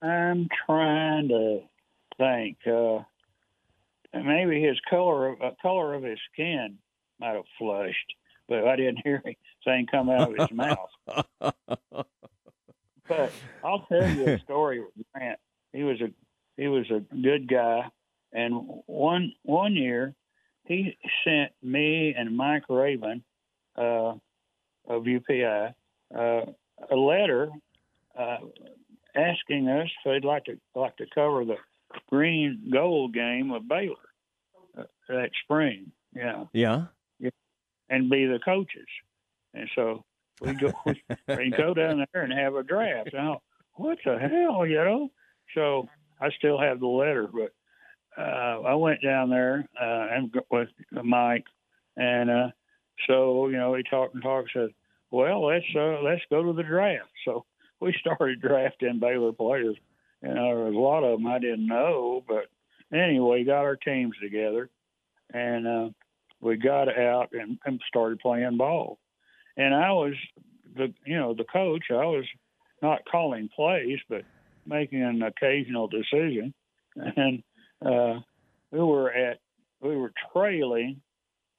I'm 0.02 0.50
trying 0.66 1.30
to 1.30 1.62
think. 2.18 2.58
Uh, 2.68 3.04
maybe 4.14 4.62
his 4.62 4.80
color, 4.90 5.42
uh, 5.44 5.52
color 5.62 5.94
of 5.94 6.04
his 6.04 6.20
skin 6.32 6.78
might 7.20 7.36
have 7.36 7.44
flushed, 7.58 8.14
but 8.48 8.68
I 8.68 8.76
didn't 8.76 9.02
hear 9.04 9.22
anything 9.26 9.88
come 9.88 10.10
out 10.10 10.32
of 10.32 10.38
his 10.38 10.52
mouth. 10.58 10.90
But 13.08 13.32
I'll 13.64 13.86
tell 13.90 14.10
you 14.10 14.28
a 14.28 14.40
story 14.44 14.80
with 14.80 15.06
Grant. 15.14 15.40
He 15.72 15.84
was 15.84 16.00
a 16.02 16.12
he 16.58 16.68
was 16.68 16.90
a 16.92 17.00
good 17.16 17.48
guy, 17.48 17.90
and 18.32 18.82
one 18.86 19.34
one 19.44 19.76
year 19.76 20.16
he 20.66 20.98
sent 21.24 21.52
me 21.62 22.14
and 22.18 22.36
Mike 22.38 22.64
Raven 22.70 23.24
uh, 23.78 24.14
of 24.88 25.04
UPI 25.04 25.74
uh, 26.16 26.42
a 26.92 26.96
letter 26.96 27.50
uh, 28.18 28.38
asking 29.16 29.68
us 29.68 29.90
if 30.06 30.12
they'd 30.12 30.28
like 30.28 30.46
to 30.46 30.58
like 30.76 30.96
to 30.98 31.06
cover 31.14 31.46
the 31.46 31.58
green 32.10 32.70
gold 32.72 33.14
game 33.14 33.52
of 33.52 33.68
Baylor 33.68 33.96
uh, 34.78 34.84
that 35.10 35.30
spring. 35.44 35.92
Yeah. 36.16 36.46
Yeah. 36.54 36.86
And 37.94 38.10
be 38.10 38.26
the 38.26 38.40
coaches. 38.44 38.88
And 39.54 39.70
so 39.76 40.04
we 40.42 40.54
go 40.54 40.74
we 41.28 41.54
go 41.56 41.74
down 41.74 42.06
there 42.14 42.24
and 42.24 42.34
have 42.34 42.56
a 42.56 42.64
draft. 42.64 43.12
Now, 43.14 43.42
what 43.76 44.00
the 44.04 44.18
hell, 44.18 44.66
you 44.66 44.78
know? 44.78 45.12
So 45.54 45.88
I 46.20 46.30
still 46.38 46.60
have 46.60 46.80
the 46.80 46.88
letter, 46.88 47.28
but 47.28 47.52
uh, 48.18 48.62
I 48.62 48.76
went 48.76 49.02
down 49.02 49.30
there 49.30 49.68
uh, 49.80 50.08
and 50.12 50.34
with 50.52 50.70
Mike, 50.92 51.46
and 51.98 52.30
uh, 52.30 52.48
so 53.08 53.48
you 53.48 53.58
know 53.58 53.74
he 53.76 53.84
talked 53.84 54.14
and 54.14 54.24
talked. 54.24 54.52
Said, 54.54 54.70
"Well, 55.12 55.46
let's 55.46 55.66
uh, 55.76 56.02
let's 56.02 56.22
go 56.30 56.44
to 56.44 56.54
the 56.54 56.64
draft." 56.64 57.10
So 57.26 57.46
we 57.80 57.96
started 58.00 58.42
drafting 58.42 59.00
Baylor 59.00 59.34
players. 59.34 59.76
You 60.22 60.30
know, 60.30 60.56
there 60.56 60.66
was 60.66 60.76
a 60.76 60.78
lot 60.78 61.04
of 61.04 61.20
them 61.20 61.28
I 61.28 61.40
didn't 61.40 61.68
know, 61.68 62.24
but 62.28 62.46
anyway, 62.96 63.44
got 63.44 63.66
our 63.66 63.76
teams 63.76 64.16
together, 64.22 64.70
and 65.34 65.68
uh, 65.68 65.90
we 66.44 66.58
got 66.58 66.88
out 66.90 67.30
and, 67.34 67.58
and 67.66 67.82
started 67.88 68.20
playing 68.20 68.58
ball. 68.58 69.00
And 69.58 69.74
I 69.74 69.92
was 69.92 70.14
the 70.76 70.94
you 71.06 71.18
know 71.18 71.34
the 71.34 71.46
coach. 71.46 71.86
I 71.90 72.06
was 72.06 72.26
not 72.82 73.06
calling 73.10 73.50
plays, 73.56 74.00
but 74.10 74.24
making 74.66 75.02
an 75.02 75.22
occasional 75.22 75.88
decision. 75.88 76.54
And 76.96 77.42
uh, 77.84 78.20
we 78.70 78.80
were 78.80 79.12
at 79.12 79.40
we 79.82 79.96
were 79.96 80.14
trailing, 80.32 81.02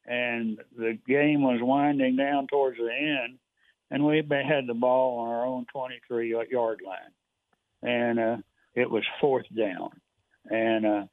and 0.07 0.61
the 0.77 0.97
game 1.09 1.43
was 1.43 1.59
winding 1.61 2.15
down 2.15 2.47
towards 2.47 2.79
the 2.79 2.93
end 2.93 3.39
and 3.95 4.05
we 4.05 4.17
had 4.17 4.67
the 4.67 4.75
ball 4.75 5.21
on 5.21 5.29
our 5.29 5.47
own 5.47 5.67
23 5.73 6.49
yard 6.51 6.81
line, 6.85 6.99
and 7.83 8.19
uh, 8.19 8.37
it 8.75 8.91
was 8.91 9.05
fourth 9.21 9.47
down, 9.57 9.91
and 10.47 10.87
uh, 10.87 11.05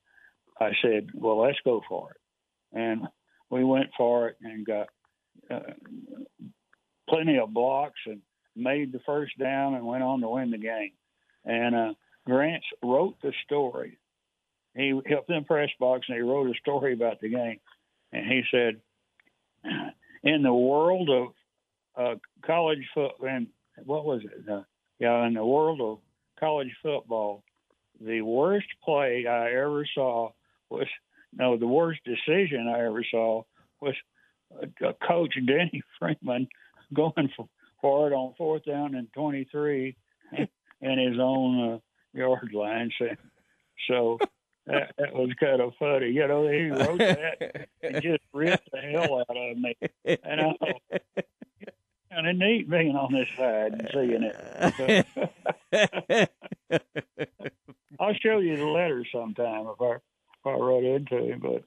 I 0.60 0.72
said, 0.82 1.10
"Well, 1.14 1.42
let's 1.42 1.60
go 1.64 1.82
for 1.88 2.12
it," 2.12 2.18
and 2.78 3.08
we 3.52 3.64
went 3.64 3.90
for 3.96 4.30
it 4.30 4.38
and 4.42 4.66
got 4.66 4.88
uh, 5.52 5.74
plenty 7.08 7.38
of 7.38 7.54
blocks 7.54 8.00
and 8.08 8.22
made 8.56 8.92
the 8.92 9.02
first 9.06 9.38
down 9.38 9.76
and 9.76 9.86
went 9.86 10.02
on 10.02 10.22
to 10.22 10.30
win 10.30 10.50
the 10.50 10.58
game. 10.58 10.94
And 11.46 11.76
uh, 11.76 11.94
Grant 12.26 12.64
wrote 12.82 13.18
the 13.22 13.34
story. 13.46 14.00
He 14.76 15.00
helped 15.06 15.30
in 15.30 15.44
press 15.44 15.70
box 15.80 16.06
and 16.08 16.16
he 16.16 16.22
wrote 16.22 16.50
a 16.50 16.60
story 16.60 16.94
about 16.94 17.20
the 17.20 17.30
game. 17.30 17.60
And 18.14 18.26
he 18.26 18.44
said, 18.50 18.80
in 20.24 20.42
the 20.42 20.54
world 20.54 21.10
of 21.10 21.28
uh, 21.96 22.16
college 22.46 22.88
football, 22.94 23.28
and 23.28 23.48
what 23.86 24.06
was 24.06 24.22
it? 24.24 24.50
Uh, 24.50 24.62
yeah, 25.00 25.28
in 25.28 25.34
the 25.34 25.46
world 25.46 25.82
of 25.82 26.00
college 26.40 26.72
football, 26.82 27.44
the 28.00 28.22
worst 28.22 28.68
play 28.84 29.26
I 29.28 29.52
ever 29.52 29.86
saw 29.94 30.32
was 30.70 30.88
no, 31.34 31.58
the 31.58 31.68
worst 31.68 32.02
decision 32.04 32.68
I 32.68 32.86
ever 32.86 33.04
saw 33.10 33.44
was 33.80 33.96
uh, 34.62 34.92
Coach 35.08 35.36
Denne 35.36 35.82
Freeman 36.00 36.48
going 36.94 37.30
for, 37.36 37.48
for 37.82 38.08
it 38.08 38.14
on 38.14 38.34
fourth 38.38 38.66
down 38.66 38.96
and 38.96 39.12
23 39.14 39.96
in 40.82 41.00
his 41.00 41.20
own 41.20 41.74
uh, 41.74 41.78
yard 42.14 42.52
line. 42.54 42.92
So, 43.00 43.08
so 43.88 44.20
that, 44.68 44.94
that 44.98 45.14
was 45.14 45.32
kind 45.40 45.62
of 45.62 45.74
funny. 45.80 46.12
You 46.12 46.28
know, 46.28 46.48
he 46.48 46.70
wrote 46.70 47.00
that 47.00 47.70
and 47.82 48.02
just 48.02 48.24
ripped 48.34 48.70
the 48.72 48.80
hell 48.80 49.20
out 49.20 49.38
of 49.38 49.58
me. 49.58 49.76
And 50.06 50.42
I 50.42 50.54
thought 50.60 50.82
kind 52.12 52.28
of 52.28 52.36
neat 52.36 52.70
being 52.70 52.96
on 52.96 53.14
this 53.14 53.30
side 53.38 53.74
and 53.74 53.90
seeing 53.94 54.24
it. 54.24 54.36
I'll 58.00 58.14
show 58.16 58.40
you 58.40 58.58
the 58.58 58.66
letter 58.66 59.06
sometime 59.12 59.68
if 59.68 59.80
I 59.82 59.98
I 60.46 60.52
run 60.52 60.84
into 60.86 61.18
him. 61.18 61.40
But 61.40 61.64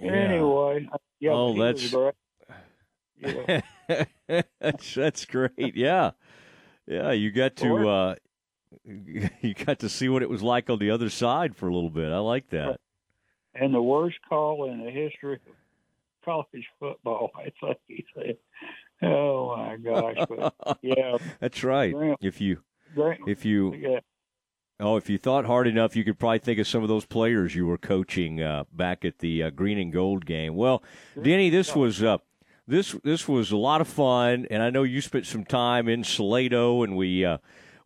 Yeah. 0.00 0.12
anyway, 0.12 0.88
yeah, 1.18 1.30
Oh, 1.32 1.54
that's- 1.58 1.90
great. 1.92 2.14
Yeah. 3.18 3.60
that's 4.60 4.94
that's 4.94 5.24
great. 5.26 5.76
Yeah, 5.76 6.12
yeah. 6.86 7.10
You 7.12 7.30
got 7.30 7.56
to 7.56 7.88
uh, 7.88 8.14
you 8.84 9.54
got 9.66 9.78
to 9.80 9.88
see 9.88 10.08
what 10.08 10.22
it 10.22 10.30
was 10.30 10.42
like 10.42 10.70
on 10.70 10.78
the 10.78 10.90
other 10.90 11.10
side 11.10 11.54
for 11.56 11.68
a 11.68 11.74
little 11.74 11.90
bit. 11.90 12.10
I 12.12 12.18
like 12.18 12.48
that. 12.50 12.80
and 13.54 13.74
the 13.74 13.82
worst 13.82 14.16
call 14.28 14.70
in 14.70 14.84
the 14.84 14.90
history 14.90 15.34
of 15.34 15.40
college 16.24 16.66
football, 16.78 17.30
I 17.36 17.52
think 17.60 17.78
he 17.88 18.06
said. 18.14 18.36
Oh 19.02 19.56
my 19.56 19.76
gosh! 19.76 20.16
But 20.28 20.78
yeah, 20.82 21.16
That's 21.40 21.62
right. 21.64 21.92
Graham- 21.92 22.16
If 22.20 22.40
you 22.40 22.62
if 23.26 23.44
you 23.44 23.74
Yeah, 23.74 24.00
oh 24.80 24.96
if 24.96 25.08
you 25.08 25.18
thought 25.18 25.44
hard 25.44 25.66
enough, 25.66 25.94
you 25.94 26.04
could 26.04 26.18
probably 26.18 26.38
think 26.38 26.58
of 26.58 26.66
some 26.66 26.82
of 26.82 26.88
those 26.88 27.04
players 27.04 27.54
you 27.54 27.66
were 27.66 27.78
coaching 27.78 28.42
uh, 28.42 28.64
back 28.72 29.04
at 29.04 29.18
the 29.18 29.44
uh, 29.44 29.50
Green 29.50 29.78
and 29.78 29.92
Gold 29.92 30.26
game. 30.26 30.56
Well, 30.56 30.82
Denne, 31.20 31.50
this 31.50 31.74
was 31.76 32.02
uh, 32.02 32.18
this 32.66 32.96
this 33.04 33.28
was 33.28 33.52
a 33.52 33.56
lot 33.56 33.80
of 33.80 33.88
fun, 33.88 34.46
and 34.50 34.62
I 34.62 34.70
know 34.70 34.82
you 34.82 35.00
spent 35.00 35.26
some 35.26 35.44
time 35.44 35.88
in 35.88 36.04
Salado, 36.04 36.82
and 36.82 36.96
we. 36.96 37.24
Uh, 37.24 37.38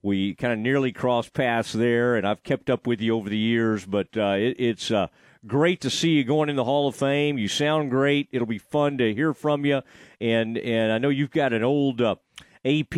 we 0.05 0.35
kind 0.35 0.53
of 0.53 0.59
nearly 0.59 0.93
crossed 0.93 1.33
paths 1.33 1.73
there, 1.73 2.15
and 2.15 2.27
I've 2.27 2.43
kept 2.43 2.69
up 2.69 2.87
with 2.87 3.01
you 3.01 3.17
over 3.17 3.31
the 3.31 3.39
years. 3.39 3.87
But 3.87 4.15
uh, 4.15 4.37
it, 4.37 4.57
it's 4.59 4.91
uh, 4.91 5.07
great 5.47 5.81
to 5.81 5.89
see 5.89 6.11
you 6.11 6.25
going 6.25 6.51
in 6.51 6.57
the 6.57 6.65
Hall 6.65 6.87
of 6.87 6.95
Fame. 6.95 7.39
You 7.39 7.49
sound 7.49 7.91
great. 7.91 8.29
It'll 8.31 8.47
be 8.47 8.59
fun 8.59 8.99
to 8.99 9.15
hear 9.15 9.33
from 9.33 9.65
you, 9.65 9.81
and 10.21 10.59
and 10.59 10.93
I 10.93 10.99
know 10.99 11.09
you've 11.09 11.31
got 11.31 11.55
an 11.55 11.65
old 11.65 12.03
uh, 12.03 12.17
AP. 12.67 12.95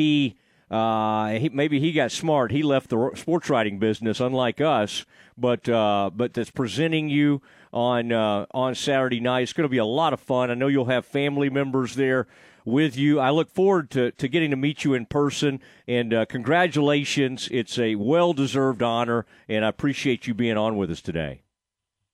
Uh, 0.70 1.31
he, 1.31 1.48
maybe 1.48 1.79
he 1.79 1.92
got 1.92 2.11
smart. 2.11 2.50
He 2.50 2.62
left 2.62 2.90
the 2.90 3.12
sports 3.14 3.48
writing 3.48 3.79
business, 3.79 4.20
unlike 4.20 4.61
us. 4.61 5.05
But 5.38 5.68
uh, 5.68 6.11
but 6.14 6.35
that's 6.35 6.50
presenting 6.50 7.09
you 7.09 7.42
on 7.72 8.11
uh, 8.11 8.46
on 8.52 8.74
Saturday 8.74 9.20
night. 9.20 9.42
It's 9.42 9.52
going 9.52 9.66
to 9.66 9.68
be 9.68 9.79
a 9.79 9.85
lot 9.85 10.12
of 10.12 10.20
fun. 10.20 10.50
I 10.50 10.55
know 10.55 10.66
you'll 10.66 10.87
have 10.87 11.05
family 11.05 11.50
members 11.50 11.94
there 11.94 12.26
with 12.64 12.96
you. 12.96 13.20
I 13.20 13.31
look 13.31 13.48
forward 13.50 13.90
to, 13.92 14.11
to 14.11 14.29
getting 14.29 14.50
to 14.50 14.57
meet 14.57 14.85
you 14.85 14.92
in 14.92 15.07
person. 15.07 15.61
And 15.87 16.12
uh, 16.12 16.26
congratulations. 16.26 17.48
It's 17.50 17.79
a 17.79 17.94
well 17.94 18.33
deserved 18.33 18.83
honor, 18.83 19.24
and 19.48 19.64
I 19.64 19.68
appreciate 19.68 20.26
you 20.26 20.35
being 20.35 20.57
on 20.59 20.76
with 20.76 20.90
us 20.90 21.00
today. 21.00 21.42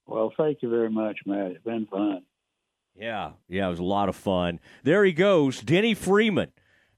well, 0.06 0.32
thank 0.36 0.62
you 0.62 0.68
very 0.68 0.90
much, 0.90 1.20
Matt. 1.26 1.52
It's 1.52 1.64
been 1.64 1.86
fun. 1.86 2.22
Yeah, 2.94 3.32
yeah, 3.48 3.66
it 3.66 3.70
was 3.70 3.78
a 3.78 3.84
lot 3.84 4.10
of 4.10 4.16
fun. 4.16 4.60
There 4.82 5.02
he 5.04 5.12
goes, 5.12 5.62
Denne 5.62 5.96
Freeman, 5.96 6.52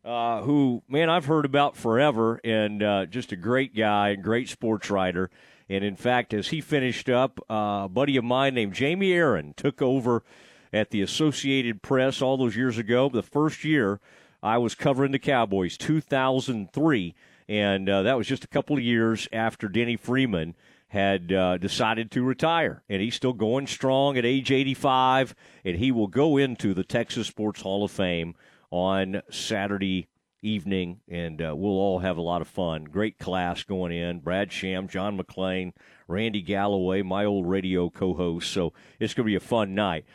uh, 0.04 0.42
who, 0.42 0.82
man, 0.88 1.08
I've 1.08 1.24
heard 1.24 1.44
about 1.44 1.76
forever, 1.76 2.40
and 2.44 2.82
uh, 2.82 3.06
just 3.06 3.32
a 3.32 3.36
great 3.36 3.74
guy 3.74 4.10
and 4.10 4.22
great 4.22 4.48
sports 4.48 4.90
writer. 4.90 5.30
And 5.68 5.82
in 5.82 5.96
fact, 5.96 6.34
as 6.34 6.48
he 6.48 6.60
finished 6.60 7.08
up, 7.08 7.40
uh, 7.50 7.84
a 7.84 7.88
buddy 7.90 8.16
of 8.16 8.24
mine 8.24 8.54
named 8.54 8.78
Jaime 8.78 9.12
Aron 9.12 9.54
took 9.56 9.80
over 9.80 10.22
at 10.72 10.90
the 10.90 11.00
Associated 11.00 11.80
Press 11.80 12.20
all 12.20 12.36
those 12.36 12.56
years 12.56 12.76
ago. 12.76 13.08
The 13.08 13.22
first 13.22 13.64
year 13.64 14.00
I 14.42 14.58
was 14.58 14.74
covering 14.74 15.12
the 15.12 15.18
Cowboys, 15.18 15.78
2003, 15.78 17.14
and 17.48 17.88
uh, 17.88 18.02
that 18.02 18.18
was 18.18 18.26
just 18.26 18.44
a 18.44 18.48
couple 18.48 18.76
of 18.76 18.82
years 18.82 19.26
after 19.32 19.68
Denne 19.68 19.96
Freeman 19.96 20.54
had 20.88 21.32
uh, 21.32 21.56
decided 21.56 22.10
to 22.10 22.22
retire, 22.22 22.82
and 22.88 23.00
he's 23.00 23.14
still 23.14 23.32
going 23.32 23.66
strong 23.66 24.18
at 24.18 24.24
age 24.24 24.52
85, 24.52 25.34
and 25.64 25.78
he 25.78 25.90
will 25.90 26.06
go 26.06 26.36
into 26.36 26.74
the 26.74 26.84
Texas 26.84 27.26
Sports 27.26 27.62
Hall 27.62 27.84
of 27.84 27.90
Fame 27.90 28.34
on 28.74 29.22
Saturday 29.30 30.08
evening, 30.42 30.98
and 31.08 31.40
uh, 31.40 31.54
we'll 31.56 31.70
all 31.70 32.00
have 32.00 32.16
a 32.16 32.20
lot 32.22 32.42
of 32.42 32.48
fun. 32.48 32.82
Great 32.82 33.20
class 33.20 33.62
going 33.62 33.92
in. 33.92 34.18
Brad 34.18 34.50
Sham, 34.50 34.88
John 34.88 35.16
McClain, 35.16 35.72
Randy 36.08 36.42
Galloway, 36.42 37.02
my 37.02 37.24
old 37.24 37.48
radio 37.48 37.88
co-host. 37.88 38.50
So 38.50 38.72
it's 38.98 39.14
going 39.14 39.26
to 39.26 39.30
be 39.30 39.36
a 39.36 39.40
fun 39.40 39.76
night. 39.76 40.06